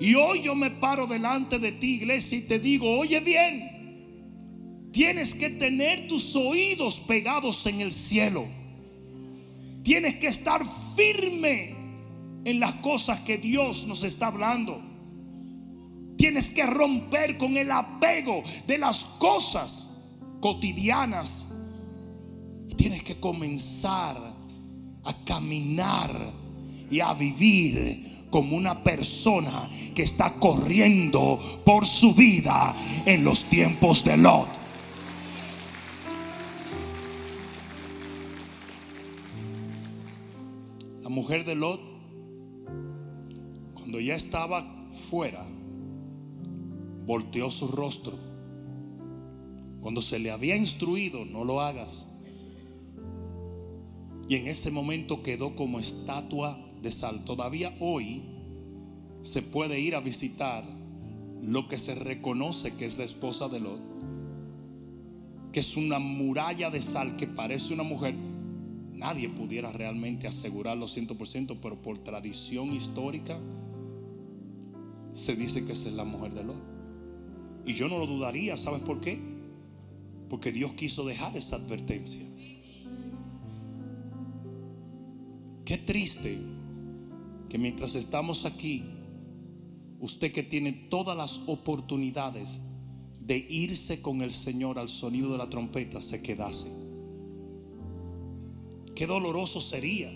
Y 0.00 0.14
hoy 0.14 0.42
yo 0.42 0.54
me 0.54 0.70
paro 0.70 1.06
delante 1.06 1.58
de 1.58 1.72
ti, 1.72 1.96
iglesia, 1.96 2.38
y 2.38 2.42
te 2.42 2.58
digo, 2.58 2.98
oye 2.98 3.20
bien, 3.20 4.88
tienes 4.92 5.34
que 5.34 5.50
tener 5.50 6.08
tus 6.08 6.34
oídos 6.34 7.00
pegados 7.00 7.66
en 7.66 7.80
el 7.80 7.92
cielo. 7.92 8.46
Tienes 9.82 10.16
que 10.16 10.28
estar 10.28 10.62
firme 10.96 11.74
en 12.44 12.60
las 12.60 12.72
cosas 12.76 13.20
que 13.20 13.38
Dios 13.38 13.86
nos 13.86 14.02
está 14.02 14.28
hablando. 14.28 14.80
Tienes 16.16 16.50
que 16.50 16.64
romper 16.64 17.36
con 17.38 17.56
el 17.56 17.70
apego 17.70 18.42
de 18.66 18.78
las 18.78 19.04
cosas 19.18 19.90
cotidianas 20.40 21.48
Tienes 22.76 23.02
que 23.02 23.18
comenzar 23.20 24.16
a 25.04 25.12
caminar 25.24 26.32
y 26.90 27.00
a 27.00 27.14
vivir 27.14 28.26
como 28.30 28.56
una 28.56 28.82
persona 28.82 29.70
que 29.94 30.02
está 30.02 30.34
corriendo 30.34 31.38
por 31.64 31.86
su 31.86 32.14
vida 32.14 32.74
en 33.06 33.22
los 33.22 33.44
tiempos 33.44 34.04
de 34.04 34.16
Lot. 34.16 34.48
La 41.02 41.08
mujer 41.08 41.44
de 41.44 41.54
Lot, 41.54 41.80
cuando 43.74 44.00
ya 44.00 44.16
estaba 44.16 44.88
fuera, 45.08 45.46
volteó 47.06 47.52
su 47.52 47.68
rostro. 47.68 48.18
Cuando 49.80 50.02
se 50.02 50.18
le 50.18 50.32
había 50.32 50.56
instruido, 50.56 51.24
no 51.24 51.44
lo 51.44 51.60
hagas. 51.60 52.08
Y 54.28 54.36
en 54.36 54.48
ese 54.48 54.70
momento 54.70 55.22
quedó 55.22 55.54
como 55.54 55.78
estatua 55.78 56.63
de 56.84 56.92
sal. 56.92 57.24
Todavía 57.24 57.74
hoy 57.80 58.22
se 59.22 59.42
puede 59.42 59.80
ir 59.80 59.96
a 59.96 60.00
visitar 60.00 60.64
lo 61.42 61.68
que 61.68 61.78
se 61.78 61.94
reconoce 61.94 62.74
que 62.74 62.84
es 62.84 62.98
la 62.98 63.04
esposa 63.04 63.48
de 63.48 63.58
Lot, 63.58 63.80
que 65.50 65.60
es 65.60 65.76
una 65.76 65.98
muralla 65.98 66.70
de 66.70 66.82
sal 66.82 67.16
que 67.16 67.26
parece 67.26 67.74
una 67.74 67.82
mujer. 67.82 68.14
Nadie 68.92 69.28
pudiera 69.28 69.72
realmente 69.72 70.28
asegurarlo 70.28 70.86
100%, 70.86 71.58
pero 71.60 71.82
por 71.82 71.98
tradición 71.98 72.72
histórica 72.72 73.38
se 75.12 75.34
dice 75.34 75.64
que 75.64 75.72
esa 75.72 75.88
es 75.88 75.94
la 75.94 76.04
mujer 76.04 76.32
de 76.34 76.44
Lot. 76.44 76.62
Y 77.66 77.74
yo 77.74 77.88
no 77.88 77.98
lo 77.98 78.06
dudaría, 78.06 78.56
¿sabes 78.56 78.80
por 78.80 79.00
qué? 79.00 79.18
Porque 80.28 80.52
Dios 80.52 80.72
quiso 80.74 81.04
dejar 81.04 81.36
esa 81.36 81.56
advertencia. 81.56 82.24
Qué 85.64 85.78
triste 85.78 86.53
que 87.54 87.58
mientras 87.58 87.94
estamos 87.94 88.46
aquí, 88.46 88.82
usted 90.00 90.32
que 90.32 90.42
tiene 90.42 90.72
todas 90.72 91.16
las 91.16 91.40
oportunidades 91.46 92.60
de 93.20 93.36
irse 93.48 94.02
con 94.02 94.22
el 94.22 94.32
Señor 94.32 94.76
al 94.76 94.88
sonido 94.88 95.30
de 95.30 95.38
la 95.38 95.48
trompeta, 95.48 96.02
se 96.02 96.20
quedase. 96.20 96.68
Qué 98.96 99.06
doloroso 99.06 99.60
sería 99.60 100.10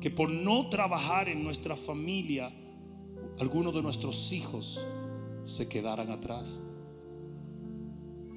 que 0.00 0.10
por 0.10 0.28
no 0.28 0.68
trabajar 0.68 1.28
en 1.28 1.44
nuestra 1.44 1.76
familia, 1.76 2.52
algunos 3.38 3.72
de 3.72 3.82
nuestros 3.82 4.32
hijos 4.32 4.80
se 5.44 5.68
quedaran 5.68 6.10
atrás. 6.10 6.64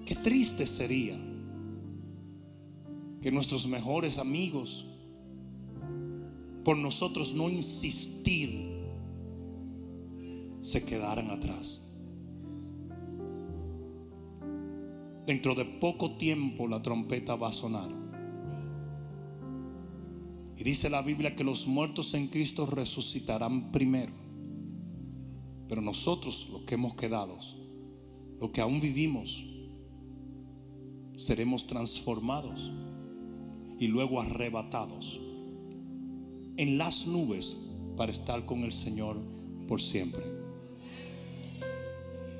Qué 0.06 0.14
triste 0.14 0.68
sería 0.68 1.20
que 3.24 3.32
nuestros 3.32 3.66
mejores 3.66 4.20
amigos, 4.20 4.86
por 6.64 6.78
nosotros 6.78 7.34
no 7.34 7.50
insistir, 7.50 8.70
se 10.62 10.84
quedaran 10.86 11.32
atrás. 11.32 11.88
Dentro 15.26 15.56
de 15.56 15.66
poco 15.66 16.18
tiempo 16.18 16.68
la 16.68 16.82
trompeta 16.82 17.36
va 17.36 17.50
a 17.50 17.54
sonar. 17.54 17.90
Y 20.58 20.64
dice 20.64 20.90
la 20.90 21.02
Biblia 21.02 21.36
que 21.36 21.44
los 21.44 21.66
muertos 21.66 22.14
en 22.14 22.28
Cristo 22.28 22.68
resucitarán 22.68 23.72
primero. 23.72 24.14
Pero 25.68 25.82
nosotros, 25.82 26.50
los 26.52 26.62
que 26.64 26.76
hemos 26.76 26.96
quedado, 26.96 27.38
los 28.40 28.52
que 28.52 28.62
aún 28.62 28.80
vivimos, 28.80 29.44
seremos 31.18 31.66
transformados 31.66 32.72
y 33.80 33.88
luego 33.88 34.20
arrebatados 34.22 35.20
en 36.58 36.78
las 36.78 37.08
nubes 37.08 37.58
para 37.98 38.12
estar 38.12 38.46
con 38.46 38.64
el 38.64 38.72
Señor 38.72 39.18
por 39.68 39.82
siempre. 39.82 40.24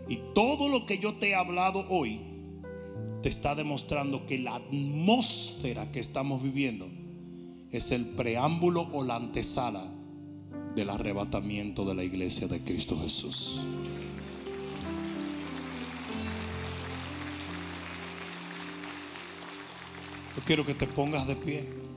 Y 0.10 0.20
todo 0.34 0.68
lo 0.68 0.86
que 0.86 0.98
yo 0.98 1.16
te 1.16 1.30
he 1.30 1.36
hablado 1.36 1.86
hoy 1.90 2.20
te 3.22 3.30
está 3.30 3.56
demostrando 3.56 4.26
que 4.26 4.38
la 4.38 4.56
atmósfera 4.56 5.92
que 5.92 6.00
estamos 6.00 6.42
viviendo 6.42 6.90
es 7.72 7.92
el 7.92 8.06
preámbulo 8.06 8.90
o 8.92 9.04
la 9.04 9.16
antesala 9.16 9.86
del 10.76 10.90
arrebatamiento 10.90 11.86
de 11.86 11.96
la 11.96 12.04
iglesia 12.04 12.48
de 12.48 12.62
Cristo 12.62 13.00
Jesús. 13.00 13.62
Yo 20.36 20.42
quiero 20.46 20.66
que 20.66 20.74
te 20.74 20.88
pongas 20.88 21.28
de 21.28 21.36
pie. 21.36 21.91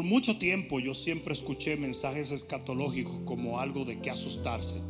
Por 0.00 0.08
mucho 0.08 0.38
tiempo 0.38 0.80
yo 0.80 0.94
siempre 0.94 1.34
escuché 1.34 1.76
mensajes 1.76 2.30
escatológicos 2.30 3.18
como 3.26 3.60
algo 3.60 3.84
de 3.84 4.00
que 4.00 4.08
asustarse. 4.08 4.80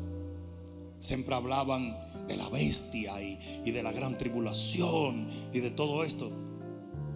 Siempre 1.01 1.35
hablaban 1.35 1.99
de 2.29 2.37
la 2.37 2.49
bestia 2.49 3.21
y, 3.21 3.37
y 3.65 3.73
de 3.73 3.83
la 3.83 3.91
gran 3.91 4.17
tribulación 4.17 5.29
y 5.53 5.59
de 5.59 5.73
todo 5.73 6.05
esto. 6.05 6.31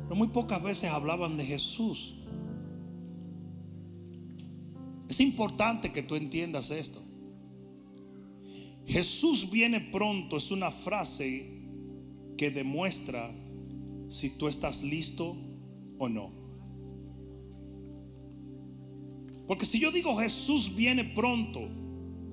Pero 0.03 0.16
muy 0.16 0.26
pocas 0.26 0.61
veces 0.61 0.90
hablaban 0.90 1.36
de 1.36 1.47
Jesús. 1.47 2.16
Es 5.09 5.20
importante 5.20 5.92
que 5.92 6.03
tú 6.03 6.16
entiendas 6.16 6.72
esto. 6.72 7.01
Jesús 8.88 9.53
viene 9.53 9.80
pronto 9.80 10.38
es 10.38 10.51
una 10.51 10.72
frase 10.72 11.49
que 12.36 12.51
demuestra 12.51 13.32
si 14.09 14.30
tú 14.30 14.49
estás 14.49 14.82
listo 14.82 15.36
o 15.97 16.09
no. 16.09 16.43
Porque 19.47 19.66
si 19.66 19.78
yo 19.78 19.90
digo 19.90 20.16
Jesús 20.16 20.74
viene 20.74 21.05
pronto 21.05 21.68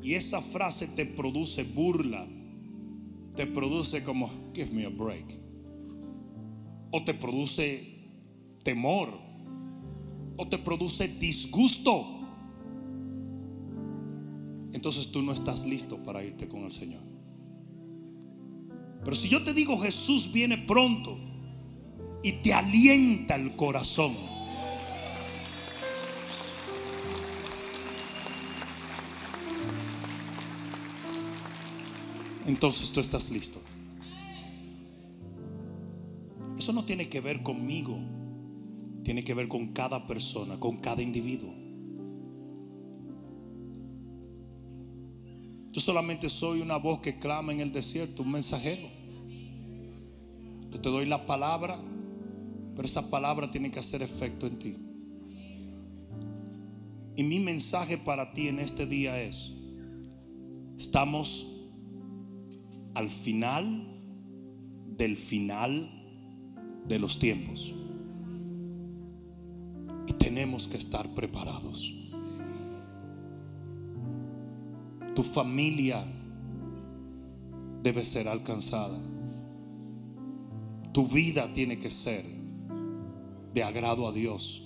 y 0.01 0.14
esa 0.14 0.41
frase 0.41 0.88
te 0.88 1.05
produce 1.05 1.64
burla, 1.64 2.28
te 3.36 3.45
produce 3.45 4.03
como, 4.03 4.30
give 4.53 4.72
me 4.72 4.86
a 4.86 4.89
break 4.89 5.41
o 6.91 7.03
te 7.03 7.14
produce 7.14 7.88
temor, 8.64 9.09
o 10.38 10.47
te 10.47 10.57
produce 10.57 11.07
disgusto, 11.07 12.05
entonces 14.74 15.12
tú 15.12 15.22
no 15.22 15.32
estás 15.32 15.66
listo 15.66 16.03
para 16.03 16.24
irte 16.24 16.47
con 16.47 16.64
el 16.64 16.72
Señor. 16.72 17.01
Pero 19.03 19.16
si 19.16 19.30
yo 19.30 19.43
te 19.43 19.53
digo 19.53 19.78
Jesús 19.80 20.32
viene 20.32 20.57
pronto 20.57 21.18
y 22.24 22.34
te 22.43 22.53
alienta 22.53 23.36
el 23.36 23.55
corazón, 23.55 24.16
entonces 32.46 32.92
tú 32.92 33.00
estás 33.00 33.32
listo. 33.32 33.60
Eso 36.58 36.74
no 36.74 36.86
tiene 36.86 37.10
que 37.10 37.22
ver 37.22 37.42
conmigo, 37.42 37.98
tiene 39.04 39.24
que 39.24 39.34
ver 39.34 39.48
con 39.48 39.74
cada 39.74 40.06
persona, 40.06 40.60
con 40.60 40.78
cada 40.78 41.02
individuo. 41.02 41.54
Yo 45.72 45.80
solamente 45.80 46.30
soy 46.30 46.62
una 46.62 46.78
voz 46.78 47.00
que 47.00 47.18
clama 47.18 47.54
en 47.54 47.62
el 47.62 47.72
desierto, 47.72 48.24
un 48.24 48.32
mensajero. 48.32 48.89
Yo 50.70 50.80
te 50.82 50.89
doy 50.89 51.06
la 51.06 51.26
palabra, 51.26 51.80
pero 52.76 52.86
esa 52.86 53.10
palabra 53.10 53.50
tiene 53.50 53.72
que 53.72 53.80
hacer 53.80 54.02
efecto 54.02 54.48
en 54.48 54.60
ti. 54.60 54.76
Y 57.16 57.24
mi 57.24 57.39
mensaje 57.39 57.98
para 57.98 58.34
ti 58.34 58.48
en 58.48 58.60
este 58.60 58.86
día 58.86 59.22
es, 59.22 59.52
estamos 60.78 61.51
al 62.94 63.10
final 63.10 63.88
del 64.98 65.18
final 65.18 65.89
de 66.88 67.00
los 67.00 67.20
tiempos. 67.20 67.74
Y 70.08 70.14
tenemos 70.14 70.68
que 70.68 70.78
estar 70.78 71.08
preparados. 71.14 71.94
Tu 75.16 75.24
familia 75.24 76.04
debe 77.84 78.04
ser 78.04 78.28
alcanzada. 78.28 79.00
Tu 80.94 81.08
vida 81.08 81.54
tiene 81.54 81.80
que 81.80 81.89
ser 81.89 82.26
de 83.54 83.64
agrado 83.64 84.08
a 84.08 84.12
Dios. 84.12 84.64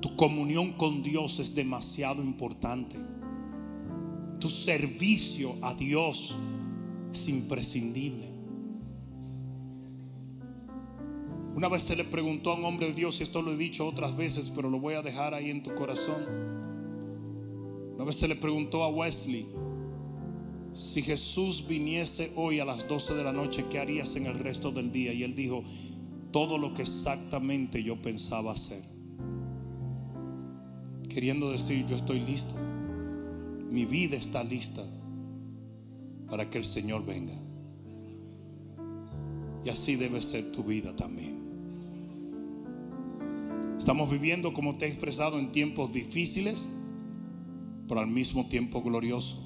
Tu 0.00 0.14
comunión 0.16 0.72
con 0.72 1.02
Dios 1.02 1.38
es 1.38 1.54
demasiado 1.54 2.22
importante. 2.22 2.98
Tu 4.38 4.50
servicio 4.50 5.56
a 5.62 5.74
Dios 5.74 6.36
es 7.14 7.28
imprescindible. 7.28 8.28
Una 11.54 11.68
vez 11.68 11.84
se 11.84 11.94
le 11.94 12.04
preguntó 12.04 12.50
a 12.50 12.56
un 12.56 12.64
hombre 12.64 12.88
de 12.88 12.94
Dios, 12.94 13.20
y 13.20 13.22
esto 13.22 13.40
lo 13.40 13.52
he 13.52 13.56
dicho 13.56 13.86
otras 13.86 14.16
veces, 14.16 14.50
pero 14.50 14.68
lo 14.68 14.80
voy 14.80 14.94
a 14.94 15.02
dejar 15.02 15.34
ahí 15.34 15.50
en 15.50 15.62
tu 15.62 15.72
corazón. 15.74 16.22
Una 17.94 18.04
vez 18.04 18.16
se 18.16 18.26
le 18.26 18.34
preguntó 18.34 18.82
a 18.82 18.88
Wesley, 18.88 19.46
si 20.74 21.02
Jesús 21.02 21.64
viniese 21.66 22.32
hoy 22.34 22.58
a 22.58 22.64
las 22.64 22.88
12 22.88 23.14
de 23.14 23.22
la 23.22 23.32
noche, 23.32 23.66
¿qué 23.70 23.78
harías 23.78 24.16
en 24.16 24.26
el 24.26 24.36
resto 24.40 24.72
del 24.72 24.90
día? 24.90 25.12
Y 25.12 25.22
él 25.22 25.36
dijo, 25.36 25.62
todo 26.32 26.58
lo 26.58 26.74
que 26.74 26.82
exactamente 26.82 27.84
yo 27.84 28.02
pensaba 28.02 28.50
hacer. 28.50 28.82
Queriendo 31.08 31.52
decir, 31.52 31.86
yo 31.86 31.94
estoy 31.94 32.18
listo. 32.18 32.56
Mi 33.70 33.84
vida 33.84 34.16
está 34.16 34.42
lista 34.42 34.84
para 36.34 36.50
que 36.50 36.58
el 36.58 36.64
Señor 36.64 37.06
venga. 37.06 37.34
Y 39.64 39.68
así 39.68 39.94
debe 39.94 40.20
ser 40.20 40.50
tu 40.50 40.64
vida 40.64 40.96
también. 40.96 41.38
Estamos 43.78 44.10
viviendo, 44.10 44.52
como 44.52 44.76
te 44.76 44.86
he 44.86 44.88
expresado, 44.88 45.38
en 45.38 45.52
tiempos 45.52 45.92
difíciles, 45.92 46.68
pero 47.86 48.00
al 48.00 48.08
mismo 48.08 48.48
tiempo 48.48 48.82
glorioso. 48.82 49.40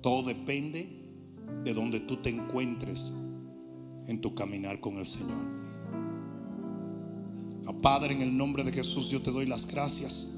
Todo 0.00 0.22
depende 0.22 0.88
de 1.62 1.74
donde 1.74 2.00
tú 2.00 2.16
te 2.22 2.30
encuentres 2.30 3.12
en 4.06 4.22
tu 4.22 4.34
caminar 4.34 4.80
con 4.80 4.96
el 4.96 5.06
Señor. 5.06 5.44
Padre, 7.82 8.14
en 8.14 8.22
el 8.22 8.34
nombre 8.34 8.64
de 8.64 8.72
Jesús, 8.72 9.10
yo 9.10 9.20
te 9.20 9.30
doy 9.30 9.44
las 9.44 9.66
gracias. 9.66 10.35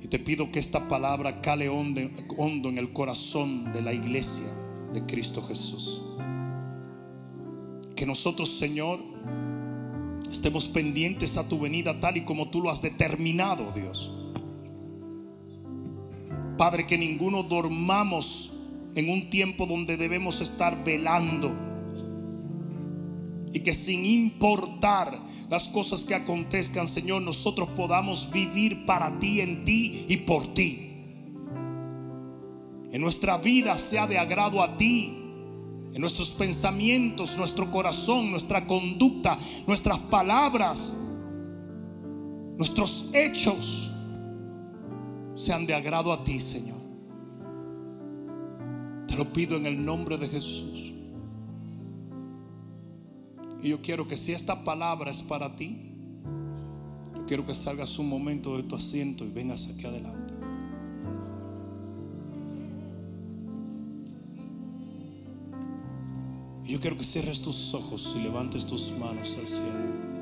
Y 0.00 0.08
te 0.08 0.18
pido 0.18 0.50
que 0.52 0.58
esta 0.58 0.88
palabra 0.88 1.40
cale 1.40 1.68
hondo, 1.68 2.00
hondo 2.36 2.68
en 2.68 2.78
el 2.78 2.92
corazón 2.92 3.72
de 3.72 3.82
la 3.82 3.92
iglesia 3.92 4.46
de 4.92 5.04
Cristo 5.04 5.42
Jesús. 5.42 6.02
Que 7.96 8.06
nosotros, 8.06 8.58
Señor, 8.58 9.00
estemos 10.30 10.66
pendientes 10.66 11.36
a 11.36 11.48
tu 11.48 11.58
venida 11.58 11.98
tal 11.98 12.16
y 12.16 12.24
como 12.24 12.48
tú 12.48 12.60
lo 12.60 12.70
has 12.70 12.80
determinado, 12.80 13.72
Dios. 13.72 14.12
Padre, 16.56 16.86
que 16.86 16.98
ninguno 16.98 17.42
dormamos 17.42 18.52
en 18.94 19.10
un 19.10 19.30
tiempo 19.30 19.66
donde 19.66 19.96
debemos 19.96 20.40
estar 20.40 20.84
velando. 20.84 21.52
Y 23.52 23.60
que 23.60 23.72
sin 23.74 24.04
importar 24.04 25.27
las 25.48 25.68
cosas 25.68 26.02
que 26.02 26.14
acontezcan, 26.14 26.88
Señor, 26.88 27.22
nosotros 27.22 27.68
podamos 27.70 28.30
vivir 28.30 28.84
para 28.84 29.18
ti, 29.18 29.40
en 29.40 29.64
ti 29.64 30.04
y 30.08 30.18
por 30.18 30.46
ti. 30.54 30.88
En 32.90 33.00
nuestra 33.00 33.38
vida 33.38 33.76
sea 33.78 34.06
de 34.06 34.18
agrado 34.18 34.62
a 34.62 34.76
ti. 34.76 35.14
En 35.94 36.00
nuestros 36.00 36.30
pensamientos, 36.30 37.36
nuestro 37.36 37.70
corazón, 37.70 38.30
nuestra 38.30 38.66
conducta, 38.66 39.38
nuestras 39.66 39.98
palabras, 39.98 40.94
nuestros 42.56 43.08
hechos 43.12 43.90
sean 45.34 45.66
de 45.66 45.74
agrado 45.74 46.12
a 46.12 46.22
ti, 46.24 46.38
Señor. 46.38 46.78
Te 49.06 49.16
lo 49.16 49.32
pido 49.32 49.56
en 49.56 49.66
el 49.66 49.82
nombre 49.82 50.18
de 50.18 50.28
Jesús. 50.28 50.92
Y 53.62 53.70
yo 53.70 53.82
quiero 53.82 54.06
que 54.06 54.16
si 54.16 54.32
esta 54.32 54.64
palabra 54.64 55.10
es 55.10 55.22
para 55.22 55.56
ti, 55.56 55.80
yo 57.14 57.26
quiero 57.26 57.44
que 57.44 57.54
salgas 57.54 57.98
un 57.98 58.08
momento 58.08 58.56
de 58.56 58.62
tu 58.62 58.76
asiento 58.76 59.24
y 59.24 59.30
vengas 59.30 59.68
aquí 59.68 59.86
adelante. 59.86 60.34
Y 66.64 66.72
yo 66.72 66.80
quiero 66.80 66.96
que 66.96 67.04
cierres 67.04 67.40
tus 67.40 67.72
ojos 67.72 68.14
y 68.14 68.20
levantes 68.20 68.66
tus 68.66 68.92
manos 68.92 69.36
al 69.38 69.46
cielo. 69.46 70.17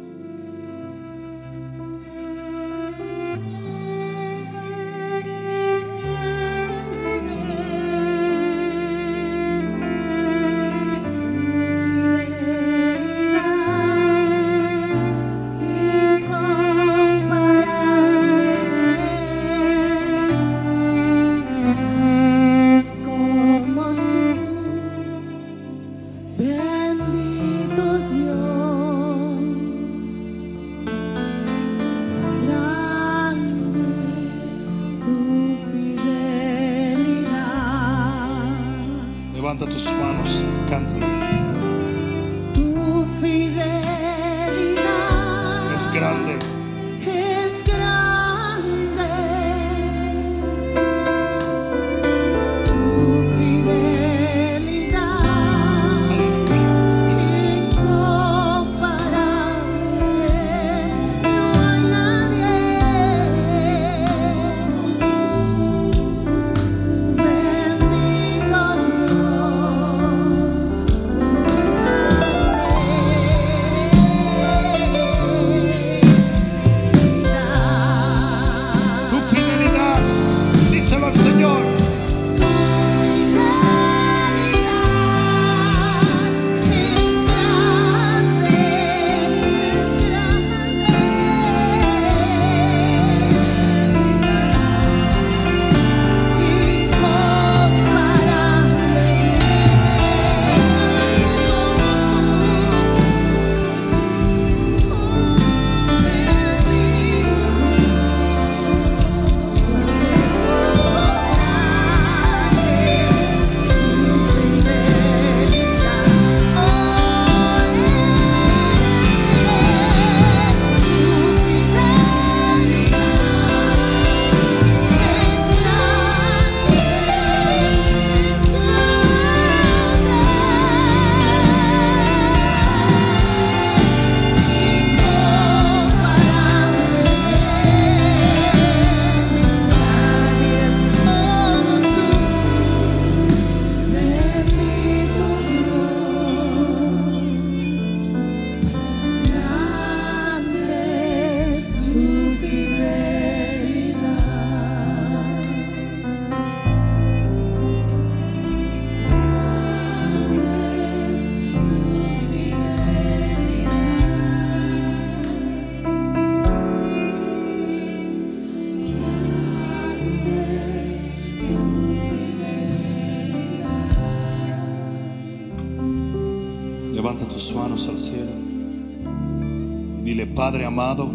Padre 180.47 180.65
amado, 180.65 181.11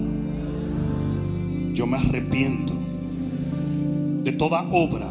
yo 1.73 1.87
me 1.87 1.95
arrepiento 1.95 2.73
de 4.25 4.33
toda 4.33 4.61
obra, 4.73 5.07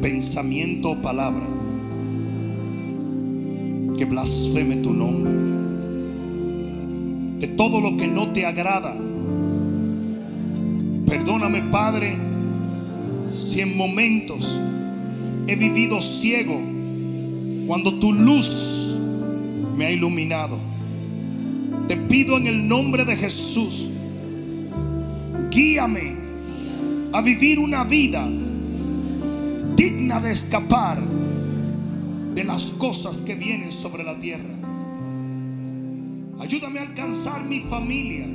pensamiento 0.00 0.92
o 0.92 1.02
palabra 1.02 1.44
que 3.98 4.06
blasfeme 4.06 4.76
tu 4.76 4.94
nombre. 4.94 5.32
De 7.40 7.48
todo 7.48 7.78
lo 7.82 7.94
que 7.98 8.08
no 8.08 8.28
te 8.28 8.46
agrada. 8.46 8.96
Perdóname, 11.06 11.60
Padre, 11.70 12.16
si 13.28 13.60
en 13.60 13.76
momentos 13.76 14.58
he 15.46 15.56
vivido 15.56 16.00
ciego 16.00 16.58
cuando 17.66 17.98
tu 17.98 18.14
luz 18.14 18.98
me 19.76 19.84
ha 19.84 19.90
iluminado. 19.90 20.73
Te 21.88 21.96
pido 21.98 22.38
en 22.38 22.46
el 22.46 22.66
nombre 22.66 23.04
de 23.04 23.14
Jesús, 23.14 23.90
guíame 25.50 26.16
a 27.12 27.20
vivir 27.20 27.58
una 27.58 27.84
vida 27.84 28.26
digna 29.76 30.18
de 30.20 30.32
escapar 30.32 31.02
de 32.34 32.42
las 32.42 32.70
cosas 32.70 33.18
que 33.18 33.34
vienen 33.34 33.70
sobre 33.70 34.02
la 34.02 34.18
tierra. 34.18 34.54
Ayúdame 36.40 36.80
a 36.80 36.82
alcanzar 36.82 37.44
mi 37.44 37.60
familia. 37.60 38.26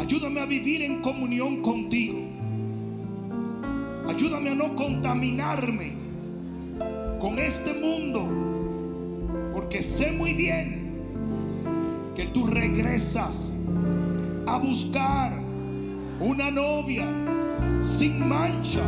Ayúdame 0.00 0.40
a 0.40 0.46
vivir 0.46 0.82
en 0.82 1.02
comunión 1.02 1.60
contigo. 1.60 2.18
Ayúdame 4.08 4.50
a 4.50 4.54
no 4.54 4.74
contaminarme 4.74 5.92
con 7.20 7.38
este 7.38 7.74
mundo. 7.74 8.28
Porque 9.54 9.82
sé 9.82 10.12
muy 10.12 10.32
bien 10.32 10.81
que 12.14 12.26
tú 12.26 12.46
regresas 12.46 13.52
a 14.46 14.58
buscar 14.58 15.32
una 16.20 16.50
novia 16.50 17.06
sin 17.82 18.28
mancha 18.28 18.82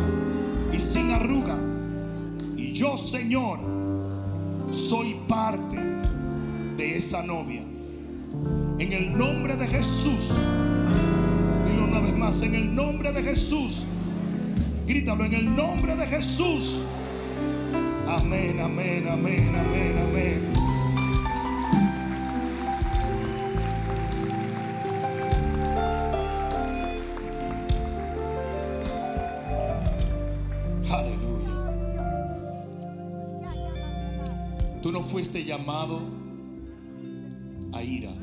y 0.71 0.79
sin 0.79 1.11
arruga. 1.11 1.57
Y 2.55 2.73
yo, 2.73 2.97
Señor, 2.97 3.59
soy 4.71 5.15
parte 5.27 5.77
de 6.77 6.97
esa 6.97 7.23
novia. 7.23 7.61
En 8.77 8.93
el 8.93 9.17
nombre 9.17 9.55
de 9.55 9.67
Jesús. 9.67 10.33
Dilo 11.67 11.85
una 11.85 11.99
vez 12.01 12.17
más, 12.17 12.41
en 12.41 12.55
el 12.55 12.75
nombre 12.75 13.11
de 13.11 13.23
Jesús. 13.23 13.85
Grítalo 14.87 15.25
en 15.25 15.33
el 15.33 15.55
nombre 15.55 15.95
de 15.95 16.05
Jesús. 16.05 16.81
Amén, 18.07 18.59
amén, 18.61 19.07
amén, 19.09 19.49
amén, 19.55 19.95
amén. 20.09 20.54
Fuiste 35.05 35.43
llamado 35.43 36.01
a 37.71 37.83
ira, 37.83 38.13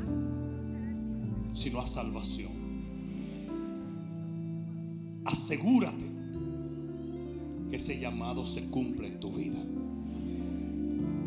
sino 1.52 1.80
a 1.80 1.86
salvación. 1.86 2.52
Asegúrate 5.24 6.04
que 7.70 7.76
ese 7.76 7.98
llamado 7.98 8.44
se 8.44 8.64
cumple 8.68 9.08
en 9.08 9.20
tu 9.20 9.30
vida 9.32 9.60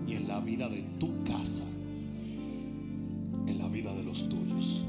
y 0.08 0.14
en 0.14 0.28
la 0.28 0.39
vida 0.41 0.70
de 0.70 0.84
tu 0.99 1.24
casa, 1.24 1.68
en 3.47 3.58
la 3.58 3.68
vida 3.70 3.93
de 3.95 4.03
los 4.03 4.28
tuyos. 4.28 4.86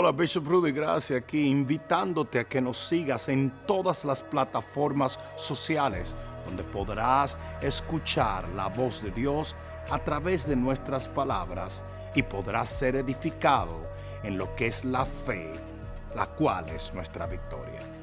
Hola, 0.00 0.12
Bishop 0.12 0.46
Rudy, 0.46 0.70
gracias 0.70 1.20
aquí, 1.20 1.48
invitándote 1.48 2.38
a 2.38 2.44
que 2.44 2.60
nos 2.60 2.76
sigas 2.78 3.28
en 3.28 3.50
todas 3.66 4.04
las 4.04 4.22
plataformas 4.22 5.18
sociales, 5.34 6.14
donde 6.46 6.62
podrás 6.62 7.36
escuchar 7.60 8.48
la 8.50 8.68
voz 8.68 9.02
de 9.02 9.10
Dios 9.10 9.56
a 9.90 9.98
través 9.98 10.46
de 10.46 10.54
nuestras 10.54 11.08
palabras 11.08 11.84
y 12.14 12.22
podrás 12.22 12.68
ser 12.68 12.94
edificado 12.94 13.82
en 14.22 14.38
lo 14.38 14.54
que 14.54 14.68
es 14.68 14.84
la 14.84 15.04
fe, 15.04 15.50
la 16.14 16.26
cual 16.26 16.68
es 16.68 16.94
nuestra 16.94 17.26
victoria. 17.26 17.97